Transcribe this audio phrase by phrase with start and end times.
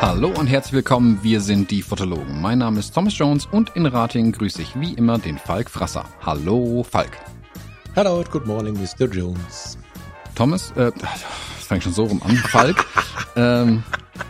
[0.00, 2.40] Hallo und herzlich willkommen, wir sind die Fotologen.
[2.40, 6.04] Mein Name ist Thomas Jones und in Rating grüße ich wie immer den Falk Frasser.
[6.24, 7.18] Hallo Falk.
[7.94, 9.06] Hello, good morning, Mr.
[9.06, 9.78] Jones.
[10.34, 12.36] Thomas, äh, das fängt schon so rum an.
[12.36, 12.86] Falk,
[13.36, 13.82] ähm,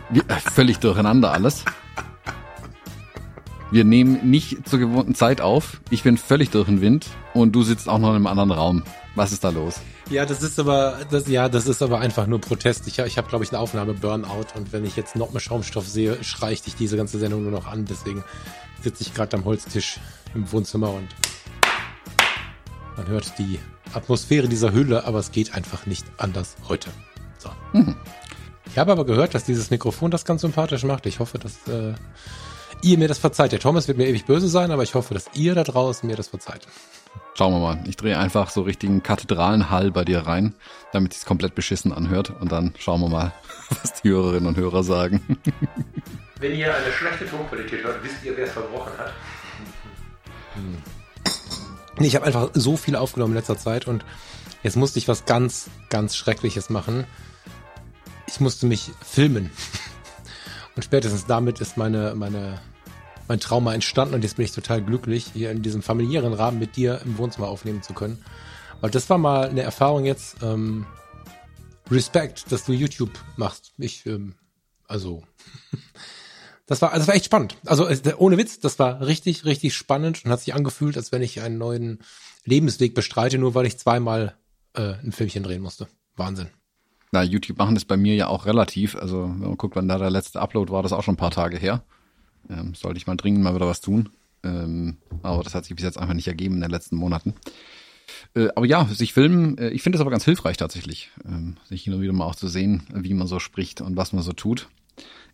[0.09, 1.63] wir, äh, völlig durcheinander alles.
[3.73, 5.81] Wir nehmen nicht zur gewohnten Zeit auf.
[5.89, 8.83] Ich bin völlig durch den Wind und du sitzt auch noch in einem anderen Raum.
[9.15, 9.81] Was ist da los?
[10.11, 12.85] Ja, das ist aber, das, ja, das ist aber einfach nur Protest.
[12.85, 15.87] Ich, ich habe, glaube ich, eine Aufnahme Burnout und wenn ich jetzt noch mehr Schaumstoff
[15.87, 17.85] sehe, schreie ich diese ganze Sendung nur noch an.
[17.85, 18.23] Deswegen
[18.83, 19.99] sitze ich gerade am Holztisch
[20.35, 21.07] im Wohnzimmer und
[22.95, 23.57] man hört die
[23.95, 26.91] Atmosphäre dieser Hülle, aber es geht einfach nicht anders heute.
[27.39, 27.49] So.
[27.75, 27.95] Mhm.
[28.67, 31.07] Ich habe aber gehört, dass dieses Mikrofon das ganz sympathisch macht.
[31.07, 31.95] Ich hoffe, dass äh,
[32.83, 33.51] ihr mir das verzeiht.
[33.51, 36.15] Der Thomas wird mir ewig böse sein, aber ich hoffe, dass ihr da draußen mir
[36.15, 36.67] das verzeiht.
[37.35, 37.83] Schauen wir mal.
[37.87, 40.53] Ich drehe einfach so richtigen Kathedralenhall bei dir rein,
[40.91, 42.31] damit es komplett beschissen anhört.
[42.39, 43.33] Und dann schauen wir mal,
[43.69, 45.39] was die Hörerinnen und Hörer sagen.
[46.39, 49.13] Wenn ihr eine schlechte Tonqualität hört, wisst ihr, wer es verbrochen hat.
[50.55, 50.77] Hm.
[52.05, 54.03] Ich habe einfach so viel aufgenommen in letzter Zeit und
[54.61, 57.05] jetzt musste ich was ganz, ganz Schreckliches machen.
[58.27, 59.51] Ich musste mich filmen.
[60.75, 62.59] Und spätestens damit ist meine, meine
[63.27, 66.75] mein Trauma entstanden und jetzt bin ich total glücklich, hier in diesem familiären Rahmen mit
[66.75, 68.23] dir im Wohnzimmer aufnehmen zu können.
[68.81, 70.43] Weil das war mal eine Erfahrung jetzt.
[70.43, 70.85] Ähm,
[71.89, 73.73] Respekt, dass du YouTube machst.
[73.77, 74.35] Ich, ähm,
[74.87, 75.23] also,
[76.65, 77.57] das war, das war echt spannend.
[77.65, 77.87] Also
[78.17, 81.57] ohne Witz, das war richtig, richtig spannend und hat sich angefühlt, als wenn ich einen
[81.57, 81.99] neuen
[82.45, 84.35] Lebensweg bestreite, nur weil ich zweimal
[84.73, 85.87] äh, ein Filmchen drehen musste.
[86.15, 86.49] Wahnsinn.
[87.11, 88.95] Na, YouTube machen das bei mir ja auch relativ.
[88.95, 91.31] Also, wenn man guckt, wann da der letzte Upload war, das auch schon ein paar
[91.31, 91.83] Tage her.
[92.49, 94.09] Ähm, sollte ich mal dringend mal wieder was tun.
[94.43, 97.33] Ähm, aber das hat sich bis jetzt einfach nicht ergeben in den letzten Monaten.
[98.35, 101.83] Äh, aber ja, sich filmen, äh, ich finde das aber ganz hilfreich tatsächlich, ähm, sich
[101.83, 104.33] hin und wieder mal auch zu sehen, wie man so spricht und was man so
[104.33, 104.69] tut.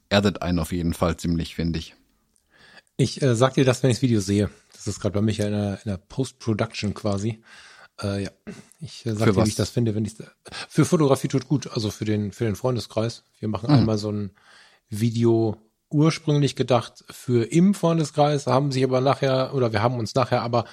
[0.09, 1.95] Erdet einen auf jeden Fall ziemlich, finde ich.
[2.97, 4.49] Ich äh, sag dir das, wenn ich das Video sehe.
[4.73, 7.41] Das ist gerade bei mich in der, der Post-Production quasi.
[8.01, 8.31] Äh, ja,
[8.79, 10.15] ich äh, sag für dir, wie ich das finde, wenn ich
[10.67, 13.23] für Fotografie tut gut, also für den für den Freundeskreis.
[13.39, 13.77] Wir machen mhm.
[13.77, 14.31] einmal so ein
[14.89, 15.57] Video
[15.89, 20.65] ursprünglich gedacht für im Freundeskreis, haben sich aber nachher, oder wir haben uns nachher aber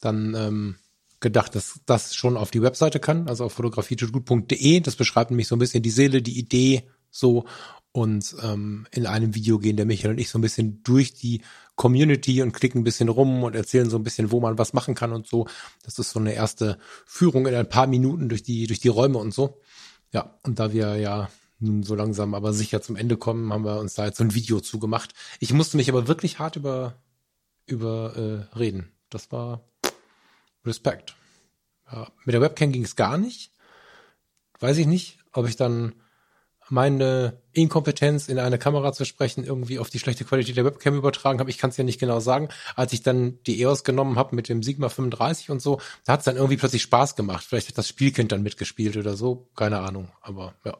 [0.00, 0.76] dann ähm,
[1.20, 4.80] gedacht, dass das schon auf die Webseite kann, also auf fotografietutgut.de.
[4.80, 7.44] Das beschreibt nämlich so ein bisschen die Seele, die Idee so.
[7.90, 11.42] Und ähm, in einem Video gehen der Michael und ich so ein bisschen durch die
[11.74, 14.94] Community und klicken ein bisschen rum und erzählen so ein bisschen, wo man was machen
[14.94, 15.46] kann und so.
[15.82, 19.18] Das ist so eine erste Führung in ein paar Minuten durch die, durch die Räume
[19.18, 19.60] und so.
[20.12, 21.28] Ja, und da wir ja
[21.60, 24.34] nun so langsam aber sicher zum Ende kommen, haben wir uns da jetzt so ein
[24.34, 25.14] Video zugemacht.
[25.40, 26.94] Ich musste mich aber wirklich hart über,
[27.66, 28.92] über äh, reden.
[29.10, 29.62] Das war
[30.64, 31.16] Respekt.
[31.90, 33.52] Ja, mit der Webcam ging es gar nicht.
[34.60, 35.94] Weiß ich nicht, ob ich dann
[36.70, 41.40] meine Inkompetenz in eine Kamera zu sprechen irgendwie auf die schlechte Qualität der Webcam übertragen
[41.40, 41.50] habe.
[41.50, 42.48] Ich kann es ja nicht genau sagen.
[42.76, 46.20] Als ich dann die EOS genommen habe mit dem Sigma 35 und so, da hat
[46.20, 47.44] es dann irgendwie plötzlich Spaß gemacht.
[47.44, 49.48] Vielleicht hat das Spielkind dann mitgespielt oder so.
[49.56, 50.08] Keine Ahnung.
[50.20, 50.76] Aber ja.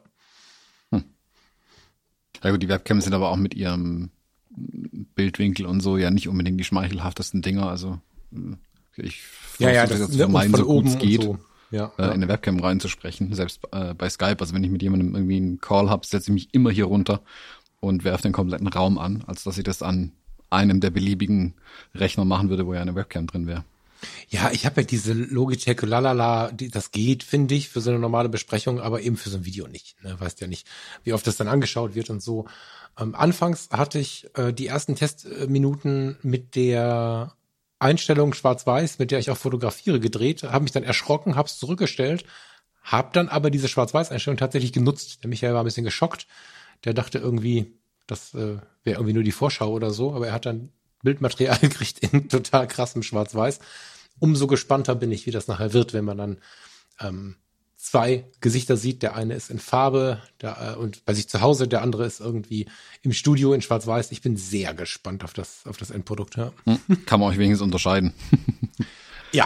[2.43, 4.09] Ja gut, die Webcams sind aber auch mit ihrem
[4.49, 7.69] Bildwinkel und so ja nicht unbedingt die schmeichelhaftesten Dinger.
[7.69, 7.99] Also
[8.33, 8.55] äh,
[8.97, 9.23] ich
[9.59, 11.37] ja, ja, das, das meinen, so gut es geht, so.
[11.71, 12.07] ja, äh, ja.
[12.07, 14.37] in eine Webcam reinzusprechen, selbst äh, bei Skype.
[14.39, 17.21] Also wenn ich mit jemandem irgendwie einen Call habe, setze ich mich immer hier runter
[17.79, 20.11] und werfe den kompletten Raum an, als dass ich das an
[20.49, 21.53] einem der beliebigen
[21.93, 23.63] Rechner machen würde, wo ja eine Webcam drin wäre.
[24.29, 27.99] Ja, ich habe ja diese Logitech, lalala, die, das geht, finde ich, für so eine
[27.99, 30.01] normale Besprechung, aber eben für so ein Video nicht.
[30.03, 30.19] Ne?
[30.19, 30.67] Weißt ja nicht,
[31.03, 32.45] wie oft das dann angeschaut wird und so.
[32.97, 37.33] Ähm, anfangs hatte ich äh, die ersten Testminuten mit der
[37.79, 42.25] Einstellung Schwarz-Weiß, mit der ich auch fotografiere, gedreht, habe mich dann erschrocken, habe es zurückgestellt,
[42.83, 45.23] habe dann aber diese Schwarz-Weiß-Einstellung tatsächlich genutzt.
[45.23, 46.27] Der Michael war ein bisschen geschockt.
[46.85, 47.73] Der dachte irgendwie,
[48.07, 50.71] das äh, wäre irgendwie nur die Vorschau oder so, aber er hat dann
[51.03, 53.59] Bildmaterial gekriegt in total krassem Schwarz-Weiß.
[54.19, 56.37] Umso gespannter bin ich, wie das nachher wird, wenn man dann
[56.99, 57.35] ähm,
[57.79, 59.01] zwei Gesichter sieht.
[59.01, 62.19] Der eine ist in Farbe der, äh, und bei sich zu Hause, der andere ist
[62.19, 62.67] irgendwie
[63.01, 64.11] im Studio in Schwarz-Weiß.
[64.11, 66.35] Ich bin sehr gespannt auf das, auf das Endprodukt.
[66.35, 66.51] Ja.
[66.65, 68.13] Hm, kann man euch wenigstens unterscheiden.
[69.31, 69.45] ja,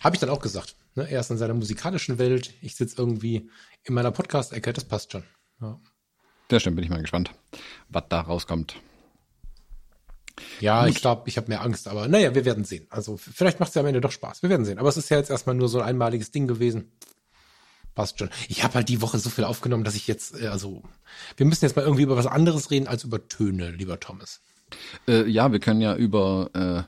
[0.00, 0.74] habe ich dann auch gesagt.
[0.94, 1.08] Ne?
[1.08, 2.54] Er ist in seiner musikalischen Welt.
[2.62, 3.50] Ich sitze irgendwie
[3.84, 4.72] in meiner Podcast-Ecke.
[4.72, 5.24] Das passt schon.
[5.60, 5.78] Ja.
[6.50, 7.32] Sehr stimmt, bin ich mal gespannt,
[7.90, 8.76] was da rauskommt.
[10.60, 10.90] Ja, Gut.
[10.90, 12.86] ich glaube, ich habe mehr Angst, aber naja, wir werden sehen.
[12.90, 14.42] Also vielleicht macht es ja am Ende doch Spaß.
[14.42, 14.78] Wir werden sehen.
[14.78, 16.92] Aber es ist ja jetzt erstmal nur so ein einmaliges Ding gewesen.
[17.94, 18.30] Passt schon.
[18.48, 20.82] Ich habe halt die Woche so viel aufgenommen, dass ich jetzt, äh, also,
[21.36, 24.40] wir müssen jetzt mal irgendwie über was anderes reden als über Töne, lieber Thomas.
[25.08, 26.82] Äh, ja, wir können ja über äh,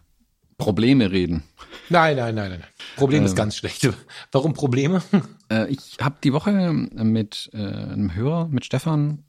[0.56, 1.42] Probleme reden.
[1.88, 2.64] Nein, nein, nein, nein.
[2.96, 3.36] Problem ist ähm.
[3.36, 3.88] ganz schlecht.
[4.32, 5.02] Warum Probleme?
[5.52, 9.24] Äh, ich habe die Woche mit äh, einem Hörer, mit Stefan,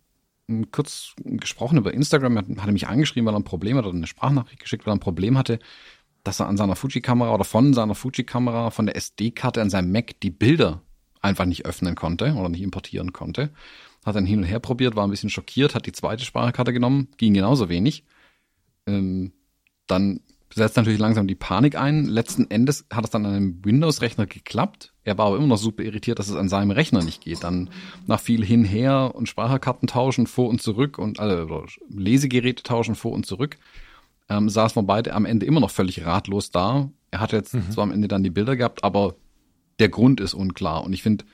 [0.72, 2.38] kurz gesprochen über Instagram.
[2.38, 4.98] Er hat mich angeschrieben, weil er ein Problem hat oder eine Sprachnachricht geschickt, weil er
[4.98, 5.60] ein Problem hatte,
[6.24, 10.20] dass er an seiner Fuji-Kamera oder von seiner Fuji-Kamera, von der SD-Karte an seinem Mac
[10.22, 10.82] die Bilder
[11.22, 13.52] einfach nicht öffnen konnte oder nicht importieren konnte.
[14.06, 17.10] Hat dann hin und her probiert, war ein bisschen schockiert, hat die zweite Speicherkarte genommen,
[17.18, 18.04] ging genauso wenig.
[18.88, 19.32] Ähm,
[19.88, 20.22] dann
[20.54, 22.06] setzt natürlich langsam die Panik ein.
[22.06, 24.94] Letzten Endes hat es dann an einem Windows-Rechner geklappt.
[25.04, 27.44] Er war aber immer noch super irritiert, dass es an seinem Rechner nicht geht.
[27.44, 27.70] Dann
[28.08, 33.26] nach viel hinher und Speicherkarten tauschen vor und zurück und also Lesegeräte tauschen vor und
[33.26, 33.58] zurück,
[34.30, 36.90] ähm, saßen wir beide am Ende immer noch völlig ratlos da.
[37.12, 37.72] Er hat jetzt mhm.
[37.72, 39.16] zwar am Ende dann die Bilder gehabt, aber
[39.80, 40.84] der Grund ist unklar.
[40.84, 41.26] Und ich finde,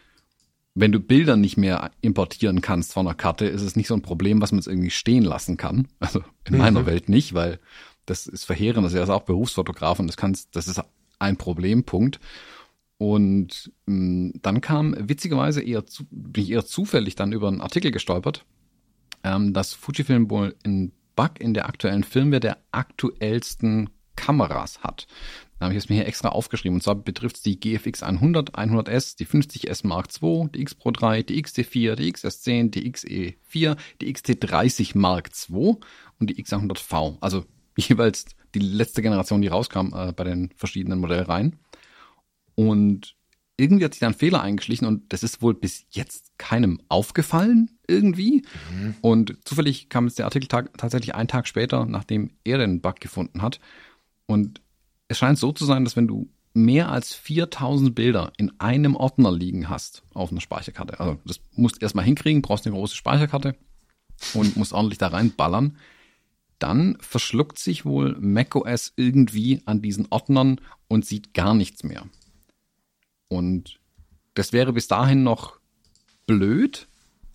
[0.73, 4.03] wenn du Bilder nicht mehr importieren kannst von einer Karte, ist es nicht so ein
[4.03, 5.87] Problem, was man jetzt irgendwie stehen lassen kann.
[5.99, 6.59] Also in mhm.
[6.59, 7.59] meiner Welt nicht, weil
[8.07, 8.85] das ist verheerend.
[8.85, 10.81] Das ist ja auch Berufsfotograf und das kannst, das ist
[11.19, 12.19] ein Problempunkt.
[12.97, 17.61] Und mh, mm, dann kam witzigerweise eher, zu, bin ich eher zufällig dann über einen
[17.61, 18.45] Artikel gestolpert,
[19.23, 25.05] ähm, dass Fujifilm wohl einen Bug in der aktuellen Firmware der aktuellsten Kameras hat.
[25.59, 26.75] Da habe ich es mir hier extra aufgeschrieben.
[26.75, 30.91] Und zwar betrifft es die GFX 100, 100S, die 50S Mark II, die X Pro
[30.91, 35.77] 3, die XT4, die XS10, die XE4, die XT30 Mark II
[36.19, 37.17] und die X100V.
[37.21, 37.45] Also
[37.89, 41.57] jeweils die letzte Generation, die rauskam äh, bei den verschiedenen Modellreihen.
[42.55, 43.15] Und
[43.57, 47.77] irgendwie hat sich da ein Fehler eingeschlichen und das ist wohl bis jetzt keinem aufgefallen
[47.87, 48.43] irgendwie.
[48.71, 48.95] Mhm.
[49.01, 53.41] Und zufällig kam jetzt der Artikel tatsächlich einen Tag später, nachdem er den Bug gefunden
[53.41, 53.59] hat.
[54.27, 54.61] Und
[55.07, 59.31] es scheint so zu sein, dass wenn du mehr als 4000 Bilder in einem Ordner
[59.31, 63.55] liegen hast auf einer Speicherkarte, also das musst du erstmal hinkriegen, brauchst eine große Speicherkarte
[64.33, 65.77] und musst ordentlich da reinballern,
[66.59, 72.07] dann verschluckt sich wohl macOS irgendwie an diesen Ordnern und sieht gar nichts mehr.
[73.27, 73.79] Und
[74.33, 75.59] das wäre bis dahin noch
[76.25, 76.87] blöd,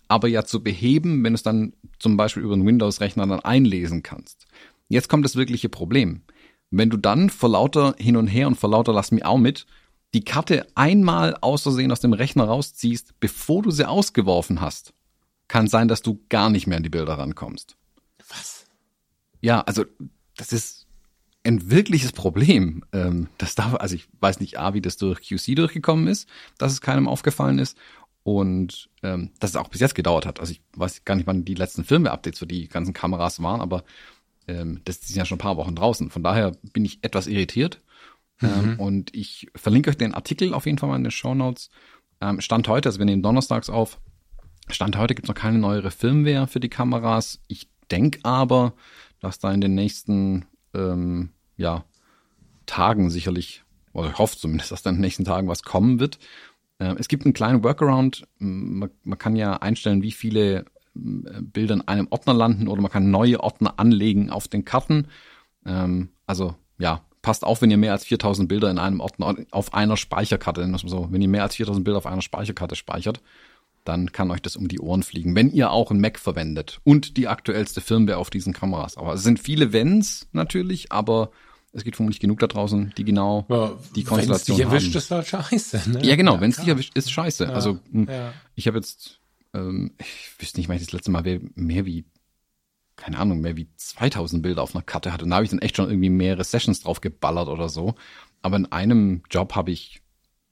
[0.07, 4.03] aber ja zu beheben, wenn du es dann zum Beispiel über einen Windows-Rechner dann einlesen
[4.03, 4.45] kannst.
[4.89, 6.21] Jetzt kommt das wirkliche Problem.
[6.69, 9.65] Wenn du dann vor lauter hin und her und vor lauter lass mich auch mit,
[10.13, 14.93] die Karte einmal aus Versehen aus dem Rechner rausziehst, bevor du sie ausgeworfen hast,
[15.47, 17.75] kann sein, dass du gar nicht mehr an die Bilder rankommst.
[18.29, 18.62] Was?
[19.43, 19.83] Ja, also
[20.37, 20.87] das ist
[21.43, 22.85] ein wirkliches Problem.
[22.93, 26.71] Ähm, das darf, also ich weiß nicht, A, wie das durch QC durchgekommen ist, dass
[26.71, 27.77] es keinem aufgefallen ist
[28.23, 30.39] und ähm, dass es auch bis jetzt gedauert hat.
[30.39, 33.83] Also ich weiß gar nicht, wann die letzten Firmware-Updates für die ganzen Kameras waren, aber
[34.47, 36.09] ähm, das sind ja schon ein paar Wochen draußen.
[36.09, 37.81] Von daher bin ich etwas irritiert.
[38.41, 38.69] Ähm, mhm.
[38.69, 41.69] Ähm, und ich verlinke euch den Artikel auf jeden Fall mal in den Show Notes.
[42.21, 43.99] Ähm, Stand heute, also wir nehmen donnerstags auf.
[44.69, 47.41] Stand heute gibt es noch keine neuere Firmware für die Kameras.
[47.49, 48.73] Ich denke aber,
[49.23, 51.85] dass da in den nächsten ähm, ja,
[52.65, 56.19] Tagen sicherlich, oder ich hoffe zumindest, dass da in den nächsten Tagen was kommen wird.
[56.77, 58.27] Äh, es gibt einen kleinen Workaround.
[58.37, 60.65] Man, man kann ja einstellen, wie viele
[60.95, 65.07] äh, Bilder in einem Ordner landen oder man kann neue Ordner anlegen auf den Karten.
[65.65, 69.73] Ähm, also ja, passt auf, wenn ihr mehr als 4000 Bilder in einem Ordner auf
[69.73, 73.21] einer Speicherkarte, so, wenn ihr mehr als 4000 Bilder auf einer Speicherkarte speichert,
[73.83, 77.17] dann kann euch das um die Ohren fliegen, wenn ihr auch ein Mac verwendet und
[77.17, 78.97] die aktuellste Firmware auf diesen Kameras.
[78.97, 81.31] Aber es sind viele Wenns natürlich, aber
[81.73, 84.71] es gibt vermutlich genug da draußen, die genau ja, die Konstellation haben.
[84.71, 85.89] Wenn es dich erwischt, ist halt scheiße.
[85.89, 86.05] Ne?
[86.05, 87.45] Ja, genau, wenn es dich erwischt, ist scheiße.
[87.45, 88.33] Ja, also hm, ja.
[88.55, 89.19] ich habe jetzt,
[89.53, 92.05] ähm, ich wüsste nicht, wann ich das letzte Mal mehr wie,
[92.95, 95.27] keine Ahnung, mehr wie 2000 Bilder auf einer Karte hatte.
[95.27, 97.95] Da habe ich dann echt schon irgendwie mehrere Sessions drauf geballert oder so.
[98.43, 100.03] Aber in einem Job habe ich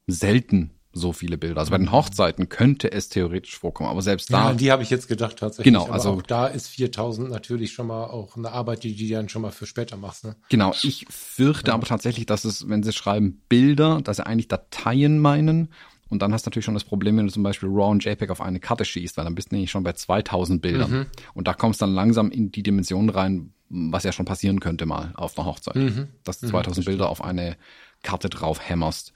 [0.08, 1.60] selten so viele Bilder.
[1.60, 4.50] Also bei den Hochzeiten könnte es theoretisch vorkommen, aber selbst da.
[4.50, 5.74] Ja, die habe ich jetzt gedacht tatsächlich.
[5.74, 9.30] Genau, also auch da ist 4000 natürlich schon mal auch eine Arbeit, die du dann
[9.30, 10.26] schon mal für später machst.
[10.26, 10.36] Ne?
[10.50, 11.76] Genau, ich fürchte ja.
[11.76, 15.70] aber tatsächlich, dass es, wenn sie schreiben Bilder, dass sie eigentlich Dateien meinen.
[16.10, 18.30] Und dann hast du natürlich schon das Problem, wenn du zum Beispiel RAW und JPEG
[18.32, 20.92] auf eine Karte schießt, weil dann bist du nämlich schon bei 2000 Bildern.
[20.92, 21.06] Mhm.
[21.34, 24.86] Und da kommst du dann langsam in die Dimension rein, was ja schon passieren könnte
[24.86, 25.78] mal auf einer Hochzeit.
[25.78, 26.10] Mhm.
[26.26, 27.56] Dass du 2000 mhm, Bilder auf eine
[28.04, 29.14] Karte drauf hämmerst.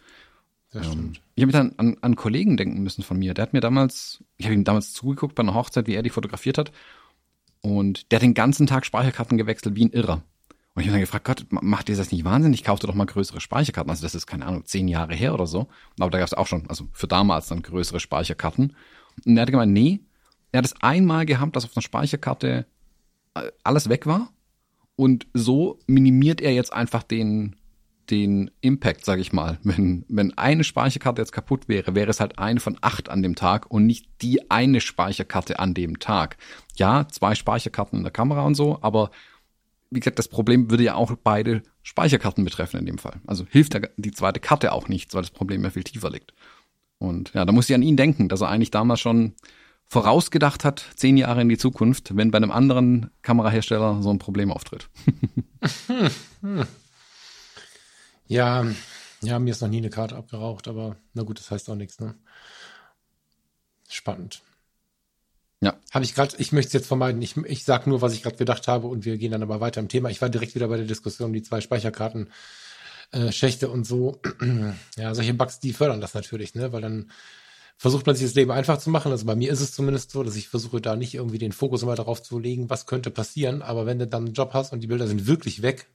[0.76, 3.34] Ähm, ich habe dann an, an Kollegen denken müssen von mir.
[3.34, 6.10] Der hat mir damals, ich habe ihm damals zugeguckt bei einer Hochzeit, wie er die
[6.10, 6.72] fotografiert hat.
[7.62, 10.24] Und der hat den ganzen Tag Speicherkarten gewechselt wie ein Irrer.
[10.76, 12.64] Und ich habe dann gefragt, Gott, macht ihr das nicht wahnsinnig?
[12.64, 13.90] Kauft ihr doch mal größere Speicherkarten.
[13.90, 15.68] Also das ist, keine Ahnung, zehn Jahre her oder so.
[16.00, 18.76] Aber da gab es auch schon, also für damals dann größere Speicherkarten.
[19.26, 20.02] Und er hat gemeint, nee,
[20.52, 22.66] er hat es einmal gehabt, dass auf einer Speicherkarte
[23.36, 24.32] äh, alles weg war.
[24.98, 27.56] Und so minimiert er jetzt einfach den,
[28.12, 29.60] den Impact, sage ich mal.
[29.64, 33.36] Wenn, wenn eine Speicherkarte jetzt kaputt wäre, wäre es halt eine von acht an dem
[33.36, 36.38] Tag und nicht die eine Speicherkarte an dem Tag.
[36.76, 39.12] Ja, zwei Speicherkarten in der Kamera und so, aber
[39.92, 43.22] wie gesagt, das Problem würde ja auch beide Speicherkarten betreffen in dem Fall.
[43.28, 46.34] Also hilft die zweite Karte auch nichts, weil das Problem ja viel tiefer liegt.
[46.98, 49.34] Und ja, da muss ich an ihn denken, dass er eigentlich damals schon
[49.88, 54.52] vorausgedacht hat, zehn Jahre in die Zukunft, wenn bei einem anderen Kamerahersteller so ein Problem
[54.52, 54.90] auftritt.
[58.28, 58.66] Ja,
[59.22, 62.00] ja, mir ist noch nie eine Karte abgeraucht, aber na gut, das heißt auch nichts,
[62.00, 62.16] ne?
[63.88, 64.42] Spannend.
[65.62, 65.78] Ja.
[65.92, 67.22] Habe ich gerade, ich möchte es jetzt vermeiden.
[67.22, 69.80] Ich, ich sage nur, was ich gerade gedacht habe und wir gehen dann aber weiter
[69.80, 70.10] im Thema.
[70.10, 72.30] Ich war direkt wieder bei der Diskussion, die zwei Speicherkarten,
[73.12, 74.22] äh, Schächte und so.
[74.98, 76.72] ja, solche Bugs, die fördern das natürlich, ne?
[76.74, 77.12] Weil dann
[77.78, 79.12] versucht man sich das Leben einfach zu machen.
[79.12, 81.84] Also bei mir ist es zumindest so, dass ich versuche da nicht irgendwie den Fokus
[81.84, 83.62] immer darauf zu legen, was könnte passieren.
[83.62, 85.88] Aber wenn du dann einen Job hast und die Bilder sind wirklich weg,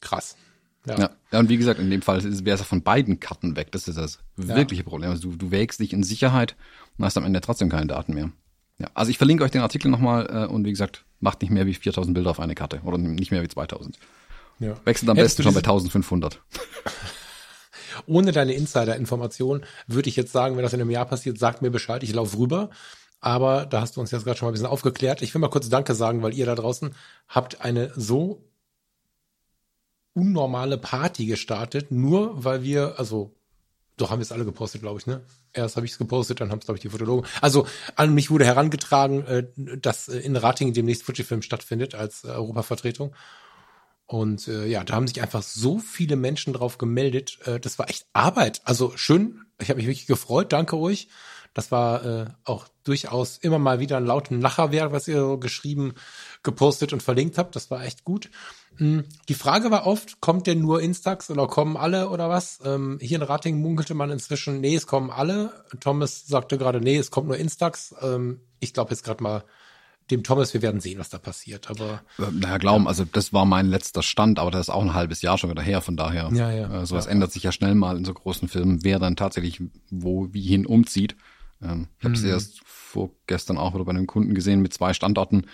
[0.00, 0.36] krass.
[0.86, 0.98] Ja.
[0.98, 1.10] ja.
[1.32, 3.72] ja, und wie gesagt, in dem Fall wäre es ja von beiden Karten weg.
[3.72, 4.88] Das ist das wirkliche ja.
[4.88, 5.10] Problem.
[5.10, 6.56] Also du, du wägst dich in Sicherheit
[6.96, 8.30] und hast am Ende trotzdem keine Daten mehr.
[8.78, 11.66] Ja, also ich verlinke euch den Artikel nochmal äh, und wie gesagt, macht nicht mehr
[11.66, 13.98] wie 4000 Bilder auf eine Karte oder nicht mehr wie 2000.
[14.58, 14.76] Ja.
[14.84, 16.40] Wechselt am Hättest besten schon bei 1500.
[18.06, 21.70] Ohne deine Insider-Information würde ich jetzt sagen, wenn das in einem Jahr passiert, sagt mir
[21.70, 22.70] Bescheid, ich laufe rüber.
[23.20, 25.22] Aber da hast du uns jetzt gerade schon mal ein bisschen aufgeklärt.
[25.22, 26.94] Ich will mal kurz Danke sagen, weil ihr da draußen
[27.28, 28.44] habt eine so
[30.16, 33.36] unnormale Party gestartet, nur weil wir, also
[33.96, 35.22] doch haben wir es alle gepostet, glaube ich, ne?
[35.52, 37.28] Erst habe ich es gepostet, dann haben es, glaube ich, die Fotologen.
[37.40, 39.46] Also an mich wurde herangetragen, äh,
[39.78, 43.14] dass äh, in Ratingen demnächst Fujifilm stattfindet als äh, Europavertretung.
[44.06, 47.38] Und äh, ja, da haben sich einfach so viele Menschen drauf gemeldet.
[47.44, 48.60] Äh, das war echt Arbeit.
[48.64, 51.08] Also schön, ich habe mich wirklich gefreut, danke euch.
[51.54, 55.94] Das war äh, auch durchaus immer mal wieder ein lauten Lacherwerk, was ihr so geschrieben,
[56.42, 57.56] gepostet und verlinkt habt.
[57.56, 58.30] Das war echt gut.
[58.78, 62.60] Hm, die Frage war oft, kommt denn nur Instax oder kommen alle oder was?
[62.64, 65.52] Ähm, hier in Rating munkelte man inzwischen, nee, es kommen alle.
[65.80, 67.94] Thomas sagte gerade, nee, es kommt nur Instax.
[68.02, 69.44] Ähm, ich glaube jetzt gerade mal
[70.10, 71.68] dem Thomas, wir werden sehen, was da passiert.
[71.70, 72.88] Aber äh, naja, glauben, ja.
[72.88, 75.62] also das war mein letzter Stand, aber das ist auch ein halbes Jahr schon wieder
[75.62, 76.30] her, von daher.
[76.32, 76.82] Ja, ja.
[76.82, 79.60] Äh, sowas ja, ändert sich ja schnell mal in so großen Filmen, wer dann tatsächlich
[79.90, 81.16] wo wie hin umzieht.
[81.62, 82.28] Ähm, ich habe es mhm.
[82.28, 85.46] erst vorgestern auch wieder bei einem Kunden gesehen mit zwei Standorten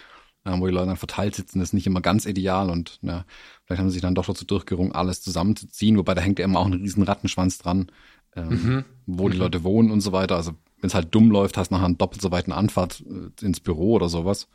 [0.44, 3.24] wo die Leute dann verteilt sitzen, ist nicht immer ganz ideal und ja,
[3.64, 6.60] vielleicht haben sie sich dann doch dazu durchgerungen, alles zusammenzuziehen, wobei da hängt ja immer
[6.60, 7.90] auch ein riesen Rattenschwanz dran,
[8.34, 8.84] ähm, mhm.
[9.06, 9.42] wo die mhm.
[9.42, 10.36] Leute wohnen und so weiter.
[10.36, 13.44] Also wenn es halt dumm läuft, hast du nachher einen doppelt so weiten Anfahrt äh,
[13.44, 14.48] ins Büro oder sowas.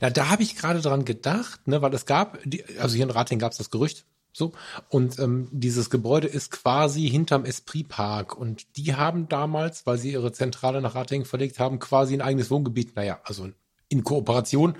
[0.00, 3.10] Na, da habe ich gerade dran gedacht, ne, weil es gab, die, also hier in
[3.10, 4.52] Rating gab es das Gerücht, so.
[4.90, 8.36] Und ähm, dieses Gebäude ist quasi hinterm Esprit Park.
[8.36, 12.50] Und die haben damals, weil sie ihre Zentrale nach Rating verlegt haben, quasi ein eigenes
[12.50, 13.48] Wohngebiet, naja, also
[13.88, 14.76] in Kooperation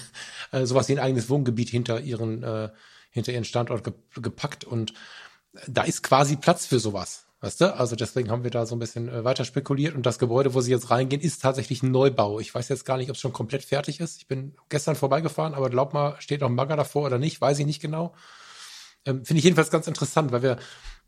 [0.52, 2.70] äh, sowas wie ein eigenes Wohngebiet hinter ihren äh,
[3.10, 4.92] hinter ihren Standort ge gepackt und
[5.66, 7.24] da ist quasi Platz für sowas.
[7.40, 7.74] Weißt du?
[7.74, 10.60] Also deswegen haben wir da so ein bisschen äh, weiter spekuliert und das Gebäude, wo
[10.60, 12.40] sie jetzt reingehen, ist tatsächlich ein Neubau.
[12.40, 14.18] Ich weiß jetzt gar nicht, ob es schon komplett fertig ist.
[14.18, 17.60] Ich bin gestern vorbeigefahren, aber glaub mal, steht auch ein Bagger davor oder nicht, weiß
[17.60, 18.12] ich nicht genau.
[19.04, 20.58] Ähm, Finde ich jedenfalls ganz interessant, weil wir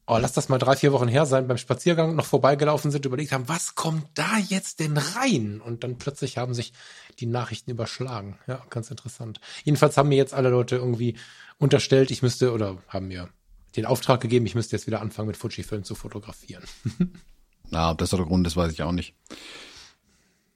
[0.06, 3.32] oh, lass das mal drei, vier Wochen her sein, beim Spaziergang noch vorbeigelaufen sind, überlegt
[3.32, 5.60] haben, was kommt da jetzt denn rein?
[5.60, 6.72] Und dann plötzlich haben sich
[7.20, 8.38] die Nachrichten überschlagen.
[8.46, 9.40] Ja, ganz interessant.
[9.64, 11.16] Jedenfalls haben mir jetzt alle Leute irgendwie
[11.58, 13.28] unterstellt, ich müsste oder haben mir
[13.76, 16.64] den Auftrag gegeben, ich müsste jetzt wieder anfangen, mit Fujifilm zu fotografieren.
[17.70, 19.14] Na, ob das der Grund ist, weiß ich auch nicht.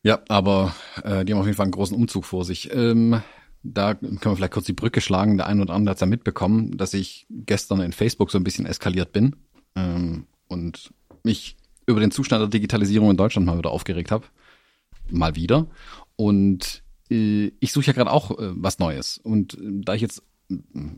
[0.02, 2.72] Ja, aber äh, die haben auf jeden Fall einen großen Umzug vor sich.
[2.74, 3.22] Ähm,
[3.64, 5.38] da können wir vielleicht kurz die Brücke schlagen.
[5.38, 8.66] Der eine oder andere hat ja mitbekommen, dass ich gestern in Facebook so ein bisschen
[8.66, 9.36] eskaliert bin
[9.74, 10.92] ähm, und
[11.24, 11.56] mich
[11.86, 14.26] über den Zustand der Digitalisierung in Deutschland mal wieder aufgeregt habe.
[15.10, 15.66] Mal wieder.
[16.16, 19.18] Und äh, ich suche ja gerade auch äh, was Neues.
[19.18, 20.22] Und äh, da ich jetzt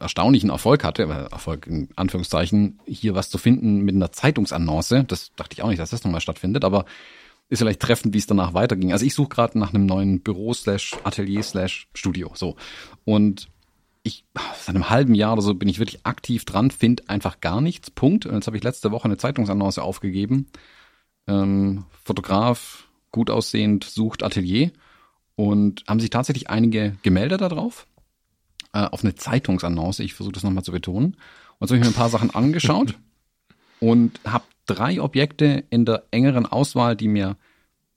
[0.01, 5.55] erstaunlichen Erfolg hatte, Erfolg in Anführungszeichen, hier was zu finden mit einer Zeitungsannonce, das dachte
[5.55, 6.85] ich auch nicht, dass das nochmal stattfindet, aber
[7.49, 8.93] ist vielleicht treffend, wie es danach weiterging.
[8.93, 12.33] Also ich suche gerade nach einem neuen Büro slash Atelier slash Studio.
[12.35, 12.57] So.
[13.05, 13.49] Und
[14.03, 14.25] ich,
[14.59, 17.91] seit einem halben Jahr oder so bin ich wirklich aktiv dran, finde einfach gar nichts.
[17.91, 18.27] Punkt.
[18.27, 20.49] Und jetzt habe ich letzte Woche eine Zeitungsannonce aufgegeben.
[21.27, 24.71] Ähm, Fotograf, gut aussehend, sucht Atelier.
[25.35, 27.87] Und haben sich tatsächlich einige gemeldet darauf.
[28.73, 30.01] Äh, auf eine Zeitungsannonce.
[30.01, 31.17] Ich versuche das nochmal zu betonen.
[31.59, 32.95] Und so habe ich mir ein paar Sachen angeschaut
[33.81, 37.37] und habe drei Objekte in der engeren Auswahl, die mir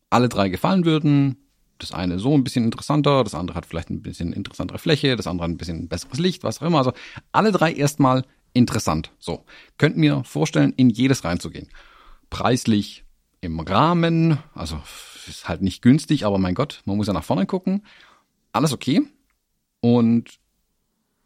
[0.10, 1.38] alle drei gefallen würden.
[1.78, 5.28] Das eine so ein bisschen interessanter, das andere hat vielleicht ein bisschen interessantere Fläche, das
[5.28, 6.80] andere ein bisschen besseres Licht, was auch immer.
[6.80, 6.94] Also
[7.32, 9.12] alle drei erstmal interessant.
[9.20, 9.46] So,
[9.78, 11.70] könnt mir vorstellen, in jedes reinzugehen.
[12.30, 13.06] Preislich
[13.42, 14.82] im Rahmen, also
[15.28, 17.86] ist halt nicht günstig, aber mein Gott, man muss ja nach vorne gucken.
[18.52, 19.02] Alles okay.
[19.80, 20.40] Und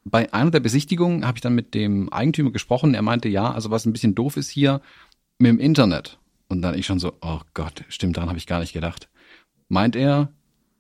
[0.04, 2.94] bei einer der Besichtigungen habe ich dann mit dem Eigentümer gesprochen.
[2.94, 4.82] Er meinte, ja, also was ein bisschen doof ist hier
[5.44, 6.18] mit dem Internet.
[6.48, 9.10] Und dann ich schon so, oh Gott, stimmt, daran habe ich gar nicht gedacht.
[9.70, 10.32] Meint er,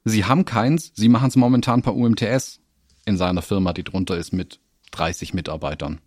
[0.05, 2.59] sie haben keins, sie machen es momentan per UMTS.
[3.05, 4.59] in seiner Firma, die drunter ist, mit
[4.91, 5.99] 30 Mitarbeitern.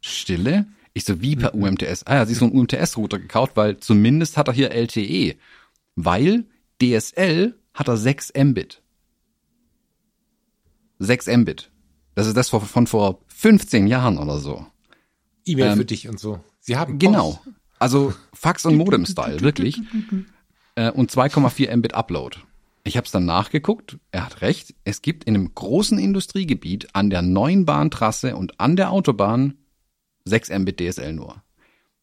[0.00, 0.66] Stille?
[0.92, 1.62] Ich so, wie per mhm.
[1.64, 2.04] UMTS?
[2.06, 5.36] Ah, er hat sich so einen UMTS-Router gekauft, weil zumindest hat er hier LTE.
[5.96, 6.44] Weil
[6.80, 8.82] DSL hat er 6 Mbit.
[11.00, 11.70] 6 Mbit.
[12.14, 14.66] Das ist das von vor 15 Jahren oder so.
[15.44, 16.40] E-Mail ähm, für dich und so.
[16.60, 17.32] Sie haben Genau.
[17.32, 17.56] Post.
[17.78, 19.80] Also Fax und Modem-Style, wirklich.
[20.74, 22.38] Äh, und 2,4 Mbit Upload.
[22.84, 23.98] Ich habe es dann nachgeguckt.
[24.10, 24.74] Er hat recht.
[24.84, 29.54] Es gibt in einem großen Industriegebiet an der neuen Bahntrasse und an der Autobahn
[30.24, 31.42] 6 Mbit DSL nur.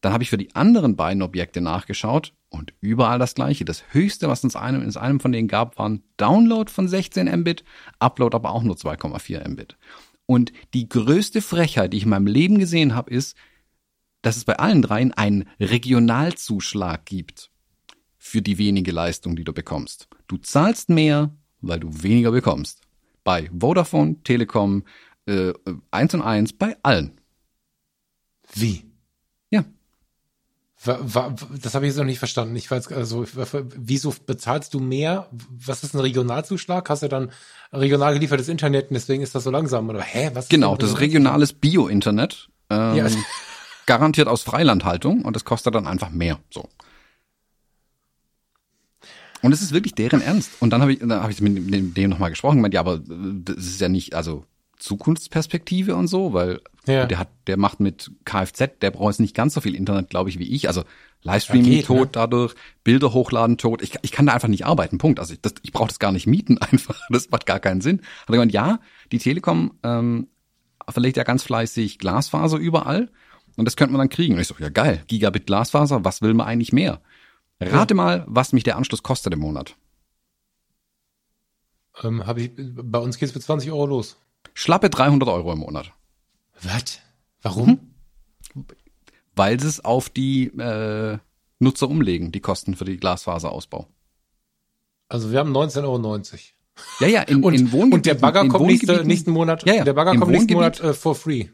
[0.01, 3.65] Dann habe ich für die anderen beiden Objekte nachgeschaut und überall das gleiche.
[3.65, 7.63] Das höchste, was uns einem, in einem von denen gab, waren Download von 16 Mbit,
[7.99, 9.77] Upload aber auch nur 2,4 Mbit.
[10.27, 13.35] Und die größte Frechheit, die ich in meinem Leben gesehen habe, ist,
[14.21, 17.49] dass es bei allen dreien einen Regionalzuschlag gibt
[18.17, 20.09] für die wenige Leistung, die du bekommst.
[20.27, 22.81] Du zahlst mehr, weil du weniger bekommst.
[23.23, 24.83] Bei Vodafone, Telekom,
[25.25, 25.53] äh,
[25.91, 27.19] 1 und 1, bei allen.
[28.53, 28.86] Wie?
[30.85, 32.55] Das habe ich jetzt noch nicht verstanden.
[32.55, 33.25] Ich weiß also,
[33.75, 35.27] wieso bezahlst du mehr?
[35.49, 36.89] Was ist ein Regionalzuschlag?
[36.89, 37.31] Hast du dann
[37.73, 39.89] regional geliefertes Internet und deswegen ist das so langsam?
[39.89, 40.31] Oder hä?
[40.33, 42.49] Was genau, das ist regionales Bio-Internet.
[42.69, 43.07] Ähm, ja.
[43.87, 46.39] Garantiert aus Freilandhaltung und das kostet dann einfach mehr.
[46.49, 46.69] So.
[49.41, 50.51] Und es ist wirklich deren Ernst.
[50.59, 52.99] Und dann habe ich, dann habe ich mit dem, dem nochmal gesprochen, gemeint, ja, aber
[52.99, 54.45] das ist ja nicht, also
[54.77, 57.05] Zukunftsperspektive und so, weil ja.
[57.05, 60.29] der hat, der macht mit Kfz, der braucht jetzt nicht ganz so viel Internet, glaube
[60.29, 60.67] ich, wie ich.
[60.67, 60.83] Also
[61.23, 62.09] Livestreaming ja, tot ne?
[62.11, 63.81] dadurch, Bilder hochladen tot.
[63.81, 64.97] Ich, ich kann da einfach nicht arbeiten.
[64.97, 65.19] Punkt.
[65.19, 66.99] Also ich, das, ich brauche das gar nicht mieten einfach.
[67.09, 68.01] Das macht gar keinen Sinn.
[68.21, 68.79] Hat er gemeint, ja,
[69.11, 70.27] die Telekom ähm,
[70.87, 73.09] verlegt ja ganz fleißig Glasfaser überall
[73.57, 74.35] und das könnte man dann kriegen.
[74.35, 77.01] Und ich so, ja geil, Gigabit Glasfaser, was will man eigentlich mehr?
[77.59, 77.95] Rate ja.
[77.95, 79.75] mal, was mich der Anschluss kostet im Monat.
[82.03, 84.17] Ähm, hab ich, bei uns geht's mit 20 Euro los.
[84.57, 85.93] Schlappe 300 Euro im Monat.
[86.63, 86.99] Was?
[87.43, 87.79] Warum?
[88.55, 88.65] Mhm.
[89.35, 91.19] Weil sie es auf die äh,
[91.59, 93.85] Nutzer umlegen, die Kosten für die Glasfaserausbau.
[95.09, 96.21] Also wir haben 19,90 Euro.
[97.01, 97.93] Ja, ja, in, und, in Wohngebieten.
[97.93, 100.93] Und der Bagger kommt nächste, nächsten Monat, ja, ja, der Bagger kommt nächsten Monat uh,
[100.93, 101.49] for free.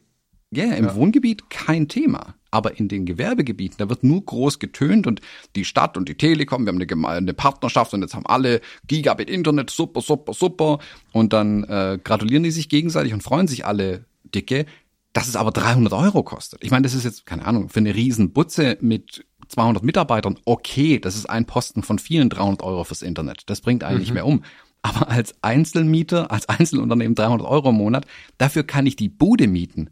[0.51, 0.95] Ja, im ja.
[0.95, 2.35] Wohngebiet kein Thema.
[2.53, 5.21] Aber in den Gewerbegebieten, da wird nur groß getönt und
[5.55, 9.27] die Stadt und die Telekom, wir haben eine, eine Partnerschaft und jetzt haben alle Gigabit
[9.27, 10.77] Internet, super, super, super.
[11.13, 14.67] Und dann äh, gratulieren die sich gegenseitig und freuen sich alle dicke,
[15.13, 16.63] dass es aber 300 Euro kostet.
[16.63, 21.15] Ich meine, das ist jetzt, keine Ahnung, für eine Riesenbutze mit 200 Mitarbeitern, okay, das
[21.15, 23.43] ist ein Posten von vielen 300 Euro fürs Internet.
[23.47, 24.01] Das bringt einen mhm.
[24.01, 24.43] nicht mehr um.
[24.83, 28.05] Aber als Einzelmieter, als Einzelunternehmen 300 Euro im Monat,
[28.37, 29.89] dafür kann ich die Bude mieten.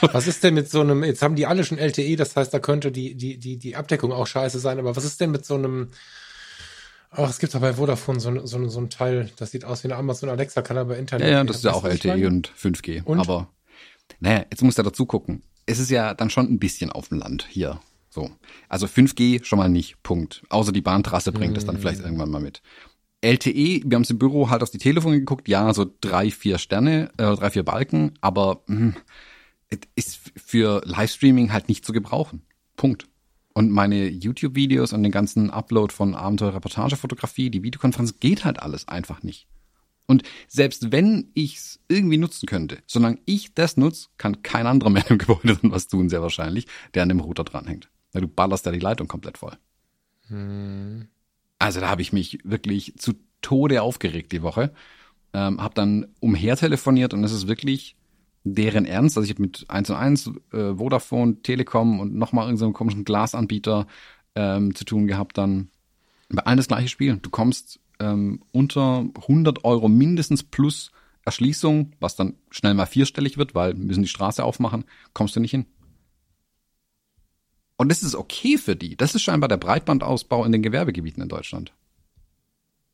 [0.00, 2.58] Was ist denn mit so einem, jetzt haben die alle schon LTE, das heißt, da
[2.58, 5.54] könnte die, die, die, die Abdeckung auch scheiße sein, aber was ist denn mit so
[5.54, 5.90] einem,
[7.10, 9.88] ach, es gibt doch bei Vodafone so, so, so ein Teil, das sieht aus wie
[9.88, 11.28] eine Amazon Alexa, kann aber Internet.
[11.28, 13.04] Ja, ja, das ist ja auch LTE und 5G.
[13.04, 13.20] Und?
[13.20, 13.48] Aber,
[14.18, 15.42] naja, jetzt muss er dazu gucken.
[15.66, 17.80] Es ist ja dann schon ein bisschen auf dem Land hier.
[18.08, 18.30] So.
[18.68, 20.42] Also 5G schon mal nicht, Punkt.
[20.48, 21.58] Außer die Bahntrasse bringt hm.
[21.58, 22.62] es dann vielleicht irgendwann mal mit.
[23.22, 26.58] LTE, wir haben es im Büro halt auf die Telefone geguckt, ja, so drei, vier
[26.58, 28.94] Sterne, äh, drei, vier Balken, aber mh,
[29.70, 32.42] hm, ist für Livestreaming halt nicht zu gebrauchen.
[32.76, 33.08] Punkt.
[33.52, 39.22] Und meine YouTube-Videos und den ganzen Upload von Abenteuer-Reportage-Fotografie, die Videokonferenz, geht halt alles einfach
[39.22, 39.46] nicht.
[40.06, 44.90] Und selbst wenn ich es irgendwie nutzen könnte, solange ich das nutze, kann kein anderer
[44.90, 47.88] mehr im Gebäude dann was tun, sehr wahrscheinlich, der an dem Router dranhängt.
[48.12, 49.56] Weil du ballerst da die Leitung komplett voll.
[50.28, 51.08] Hm.
[51.58, 54.72] Also da habe ich mich wirklich zu Tode aufgeregt die Woche.
[55.32, 57.96] Ähm, hab dann umher telefoniert und es ist wirklich
[58.44, 59.16] deren Ernst.
[59.16, 63.04] Also ich habe mit 1 und 1, äh, Vodafone, Telekom und nochmal irgendeinem so komischen
[63.04, 63.86] Glasanbieter
[64.34, 65.68] ähm, zu tun gehabt dann.
[66.28, 67.18] Bei allen das gleiche Spiel.
[67.18, 70.90] Du kommst ähm, unter 100 Euro mindestens plus
[71.24, 75.40] Erschließung, was dann schnell mal vierstellig wird, weil wir müssen die Straße aufmachen, kommst du
[75.40, 75.66] nicht hin.
[77.76, 78.96] Und das ist okay für die.
[78.96, 81.72] Das ist scheinbar der Breitbandausbau in den Gewerbegebieten in Deutschland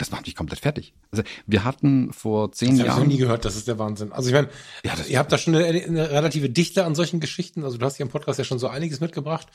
[0.02, 0.94] das macht mich komplett fertig.
[1.12, 2.86] Also wir hatten vor zehn das Jahren.
[2.86, 4.12] Das habe ich noch nie gehört, das ist der Wahnsinn.
[4.12, 4.48] Also ich meine,
[4.84, 7.62] ja, ihr habt da schon eine, eine, relative Dichte an solchen Geschichten.
[7.64, 9.46] Also du hast hier im Podcast ja schon so einiges mitgebracht.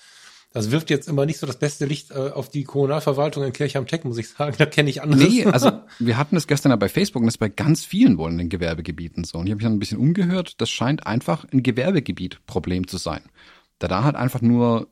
[0.53, 3.75] Das wirft jetzt immer nicht so das beste Licht äh, auf die Kommunalverwaltung in Kirch
[3.75, 4.55] am Tech, muss ich sagen.
[4.57, 5.21] Da kenne ich andere.
[5.21, 8.31] Nee, also wir hatten es gestern ja bei Facebook und das bei ganz vielen wohl
[8.31, 9.39] in den Gewerbegebieten so.
[9.39, 10.61] Und ich habe mich dann ein bisschen umgehört.
[10.61, 13.23] Das scheint einfach ein Gewerbegebiet Problem zu sein.
[13.79, 14.87] Da da halt einfach nur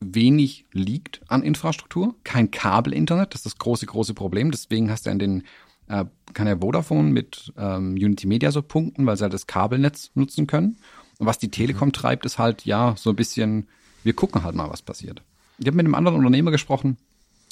[0.00, 4.50] wenig liegt an Infrastruktur, kein Kabelinternet, das ist das große, große Problem.
[4.50, 5.42] Deswegen hast du in den,
[5.88, 10.10] äh, kann ja Vodafone mit ähm, Unity Media so punkten, weil sie halt das Kabelnetz
[10.14, 10.78] nutzen können.
[11.18, 11.92] Und was die Telekom mhm.
[11.92, 13.68] treibt, ist halt, ja, so ein bisschen,
[14.02, 15.22] wir gucken halt mal, was passiert.
[15.58, 16.96] Ich habe mit einem anderen Unternehmer gesprochen,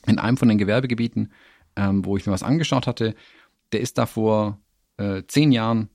[0.07, 1.33] in einem von den Gewerbegebieten,
[1.77, 3.15] ähm, wo ich mir was angeschaut hatte.
[3.73, 4.59] der ist da vor
[4.97, 5.91] äh, zehn Jahren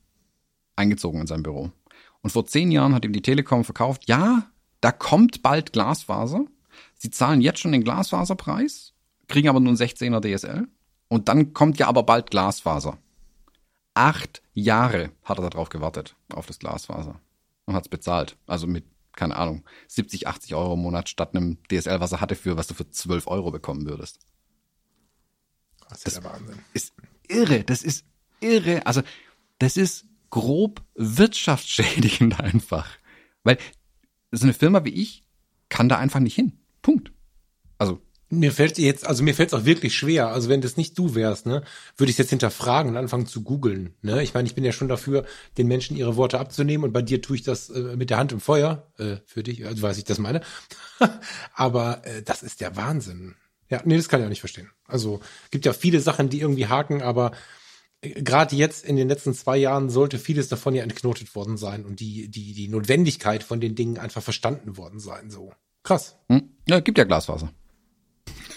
[0.75, 1.71] eingezogen in sein Büro.
[2.21, 4.47] Und vor zehn Jahren hat ihm die Telekom verkauft, ja,
[4.83, 6.45] da kommt bald Glasfaser.
[6.95, 8.93] Sie zahlen jetzt schon den Glasfaserpreis,
[9.29, 10.67] kriegen aber nur einen 16er DSL.
[11.07, 12.97] Und dann kommt ja aber bald Glasfaser.
[13.93, 17.21] Acht Jahre hat er darauf gewartet, auf das Glasfaser.
[17.65, 18.35] Und hat es bezahlt.
[18.45, 18.83] Also mit,
[19.15, 22.67] keine Ahnung, 70, 80 Euro im Monat statt einem DSL, was er hatte für, was
[22.67, 24.19] du für 12 Euro bekommen würdest.
[25.87, 26.59] Das ist das der Wahnsinn.
[26.73, 26.93] Ist
[27.29, 27.63] irre.
[27.63, 28.03] Das ist
[28.41, 28.85] irre.
[28.85, 29.01] Also,
[29.59, 32.89] das ist grob wirtschaftsschädigend einfach.
[33.43, 33.57] Weil
[34.33, 35.23] so eine Firma wie ich
[35.69, 36.53] kann da einfach nicht hin.
[36.81, 37.11] Punkt.
[37.77, 40.29] Also mir fällt jetzt, also mir fällt es auch wirklich schwer.
[40.29, 41.63] Also wenn das nicht du wärst, ne,
[41.97, 43.93] würde ich jetzt hinterfragen und anfangen zu googeln.
[44.01, 44.23] Ne?
[44.23, 45.25] Ich meine, ich bin ja schon dafür,
[45.57, 48.31] den Menschen ihre Worte abzunehmen und bei dir tue ich das äh, mit der Hand
[48.31, 50.41] im Feuer äh, für dich, also weiß ich das meine.
[51.53, 53.35] Aber äh, das ist der Wahnsinn.
[53.69, 54.69] Ja, nee, das kann ich auch nicht verstehen.
[54.87, 55.19] Also
[55.51, 57.31] gibt ja viele Sachen, die irgendwie haken, aber
[58.03, 61.99] gerade jetzt in den letzten zwei Jahren sollte vieles davon ja entknotet worden sein und
[61.99, 65.29] die, die, die Notwendigkeit von den Dingen einfach verstanden worden sein.
[65.29, 65.53] So.
[65.83, 66.17] Krass.
[66.29, 66.49] Hm?
[66.67, 67.51] Ja, gibt ja Glasfaser.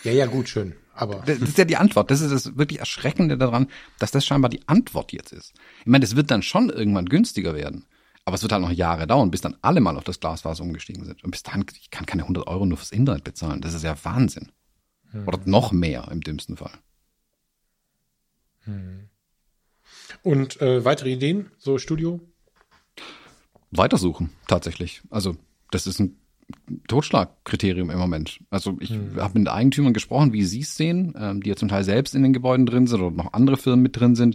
[0.05, 0.75] Ja, ja, gut, schön.
[0.95, 1.23] Aber.
[1.27, 2.11] Das ist ja die Antwort.
[2.11, 5.53] Das ist das wirklich Erschreckende daran, dass das scheinbar die Antwort jetzt ist.
[5.81, 7.87] Ich meine, das wird dann schon irgendwann günstiger werden.
[8.25, 11.05] Aber es wird halt noch Jahre dauern, bis dann alle mal auf das Glasfaser umgestiegen
[11.05, 11.23] sind.
[11.23, 13.61] Und bis dahin, ich kann keine 100 Euro nur fürs Internet bezahlen.
[13.61, 14.51] Das ist ja Wahnsinn.
[15.13, 15.29] Hm.
[15.29, 16.73] Oder noch mehr im dümmsten Fall.
[18.65, 19.09] Hm.
[20.27, 22.19] Und äh, weitere Ideen, so Studio?
[23.71, 25.01] Weitersuchen, tatsächlich.
[25.09, 25.37] Also,
[25.71, 26.17] das ist ein
[26.89, 28.41] Totschlagkriterium im Moment.
[28.51, 29.21] Also ich hm.
[29.21, 32.25] habe mit Eigentümern gesprochen, wie sie es sehen, ähm, die ja zum Teil selbst in
[32.25, 34.35] den Gebäuden drin sind oder noch andere Firmen mit drin sind,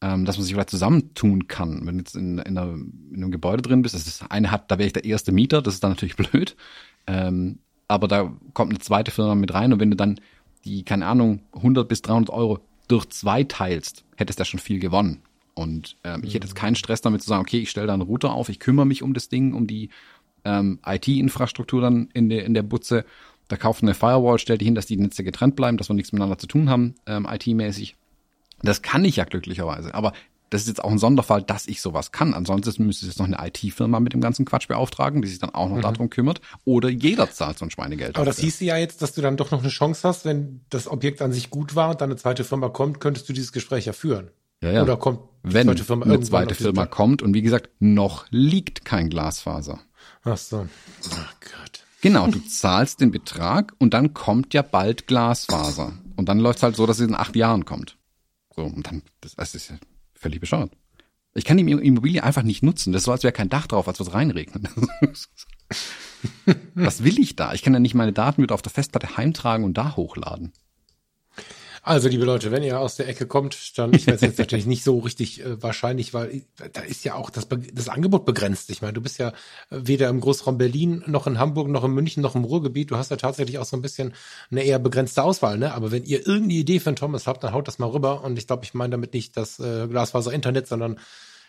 [0.00, 1.86] ähm, dass man sich vielleicht zusammentun kann.
[1.86, 4.70] Wenn du jetzt in, in, einer, in einem Gebäude drin bist, das ist eine hat,
[4.70, 6.56] da wäre ich der erste Mieter, das ist dann natürlich blöd.
[7.06, 10.18] Ähm, aber da kommt eine zweite Firma mit rein und wenn du dann
[10.64, 14.78] die, keine Ahnung, 100 bis 300 Euro durch zwei teilst, hättest du ja schon viel
[14.78, 15.22] gewonnen.
[15.56, 18.02] Und ähm, ich hätte jetzt keinen Stress damit zu sagen, okay, ich stelle da einen
[18.02, 19.88] Router auf, ich kümmere mich um das Ding, um die
[20.44, 23.06] ähm, IT-Infrastruktur dann in der, in der Butze.
[23.48, 26.12] Da kauft eine Firewall, stellt die hin, dass die Netze getrennt bleiben, dass wir nichts
[26.12, 27.96] miteinander zu tun haben, ähm, IT-mäßig.
[28.62, 29.94] Das kann ich ja glücklicherweise.
[29.94, 30.12] Aber
[30.50, 32.34] das ist jetzt auch ein Sonderfall, dass ich sowas kann.
[32.34, 35.50] Ansonsten müsste ich jetzt noch eine IT-Firma mit dem ganzen Quatsch beauftragen, die sich dann
[35.50, 35.82] auch noch mhm.
[35.82, 36.40] darum kümmert.
[36.64, 38.16] Oder jeder zahlt so ein Schweinegeld.
[38.16, 40.86] Aber das hieß ja jetzt, dass du dann doch noch eine Chance hast, wenn das
[40.86, 43.86] Objekt an sich gut war und dann eine zweite Firma kommt, könntest du dieses Gespräch
[43.86, 44.30] ja führen.
[44.62, 44.82] Ja, ja.
[44.82, 49.10] Oder kommt wenn zweite Firma eine zweite Firma kommt und wie gesagt, noch liegt kein
[49.10, 49.80] Glasfaser.
[50.24, 50.66] Ach so.
[51.08, 51.84] Oh Gott.
[52.00, 55.92] Genau, du zahlst den Betrag und dann kommt ja bald Glasfaser.
[56.16, 57.96] Und dann läuft es halt so, dass es in acht Jahren kommt.
[58.56, 59.76] So, und dann, das, das ist ja
[60.14, 60.72] völlig bescheuert.
[61.34, 62.92] Ich kann die Immobilie einfach nicht nutzen.
[62.92, 64.68] Das ist so, als wäre kein Dach drauf, als würde es reinregnen.
[66.74, 67.52] Was will ich da?
[67.52, 70.54] Ich kann ja nicht meine Daten wieder auf der Festplatte heimtragen und da hochladen.
[71.88, 74.82] Also, liebe Leute, wenn ihr aus der Ecke kommt, dann, ich weiß jetzt natürlich nicht
[74.82, 78.70] so richtig äh, wahrscheinlich, weil da ist ja auch das, das Angebot begrenzt.
[78.70, 79.32] Ich meine, du bist ja
[79.70, 82.90] weder im Großraum Berlin, noch in Hamburg, noch in München, noch im Ruhrgebiet.
[82.90, 84.14] Du hast ja tatsächlich auch so ein bisschen
[84.50, 85.74] eine eher begrenzte Auswahl, ne?
[85.74, 88.24] Aber wenn ihr irgendeine Idee für einen Thomas habt, dann haut das mal rüber.
[88.24, 90.98] Und ich glaube, ich meine damit nicht das äh, Glasfaser-Internet, sondern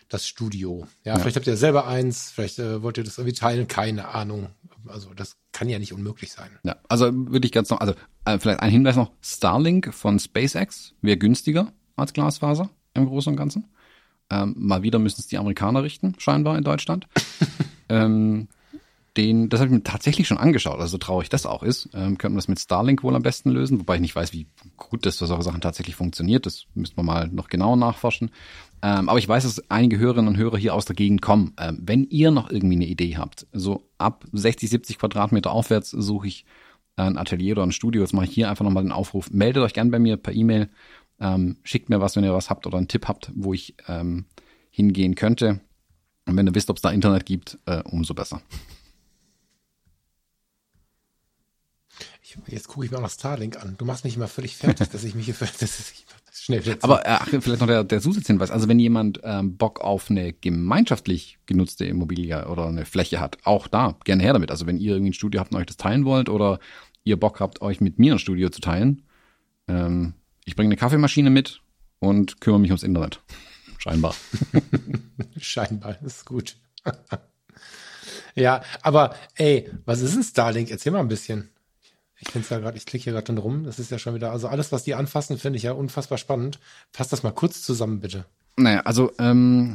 [0.08, 0.86] das Studio.
[1.04, 4.08] Ja, ja, vielleicht habt ihr selber eins, vielleicht äh, wollt ihr das irgendwie teilen, keine
[4.08, 4.48] Ahnung.
[4.86, 6.50] Also das kann ja nicht unmöglich sein.
[6.62, 7.94] Ja, also würde ich ganz noch, also
[8.24, 13.36] äh, vielleicht ein Hinweis noch, Starlink von SpaceX wäre günstiger als Glasfaser im Großen und
[13.36, 13.68] Ganzen.
[14.30, 17.06] Ähm, mal wieder müssen es die Amerikaner richten, scheinbar in Deutschland.
[17.88, 18.48] ähm,
[19.16, 22.18] den, das habe ich mir tatsächlich schon angeschaut, also so traurig das auch ist, ähm,
[22.18, 25.04] könnte man das mit Starlink wohl am besten lösen, wobei ich nicht weiß, wie gut
[25.04, 26.46] das für solche Sachen tatsächlich funktioniert.
[26.46, 28.30] Das müsste man mal noch genauer nachforschen.
[28.82, 31.54] Ähm, aber ich weiß, dass einige Hörerinnen und Hörer hier aus der Gegend kommen.
[31.58, 36.28] Ähm, wenn ihr noch irgendwie eine Idee habt, so ab 60, 70 Quadratmeter aufwärts suche
[36.28, 36.44] ich
[36.96, 38.02] ein Atelier oder ein Studio.
[38.02, 39.30] Jetzt mache ich hier einfach nochmal den Aufruf.
[39.30, 40.68] Meldet euch gern bei mir per E-Mail.
[41.20, 44.26] Ähm, schickt mir was, wenn ihr was habt oder einen Tipp habt, wo ich ähm,
[44.70, 45.60] hingehen könnte.
[46.26, 48.42] Und wenn ihr wisst, ob es da Internet gibt, äh, umso besser.
[52.22, 53.76] Ich, jetzt gucke ich mir auch noch Starlink an.
[53.78, 56.06] Du machst mich immer völlig fertig, dass ich mich hier, dass ich
[56.48, 58.50] schnell wieder Aber äh, vielleicht noch der, der Zusatzhinweis.
[58.50, 63.68] Also wenn jemand ähm, Bock auf eine gemeinschaftlich genutzte Immobilie oder eine Fläche hat, auch
[63.68, 64.50] da, gerne her damit.
[64.50, 66.58] Also wenn ihr irgendwie ein Studio habt und euch das teilen wollt oder
[67.04, 69.02] ihr Bock habt, euch mit mir ein Studio zu teilen,
[69.68, 71.60] ähm, ich bringe eine Kaffeemaschine mit
[71.98, 73.20] und kümmere mich ums Internet.
[73.78, 74.14] Scheinbar.
[75.38, 76.56] Scheinbar, ist gut.
[78.34, 80.70] ja, aber ey, was ist ein Starlink?
[80.70, 81.50] Erzähl mal ein bisschen.
[82.20, 83.64] Ich finde es ja gerade, ich klicke hier gerade dann rum.
[83.64, 86.58] Das ist ja schon wieder, also alles, was die anfassen, finde ich ja unfassbar spannend.
[86.92, 88.24] Fass das mal kurz zusammen, bitte.
[88.56, 89.74] Naja, also ähm,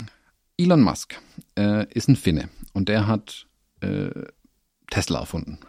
[0.57, 1.15] Elon Musk
[1.57, 3.47] äh, ist ein Finne und der hat
[3.79, 4.09] äh,
[4.89, 5.59] Tesla erfunden.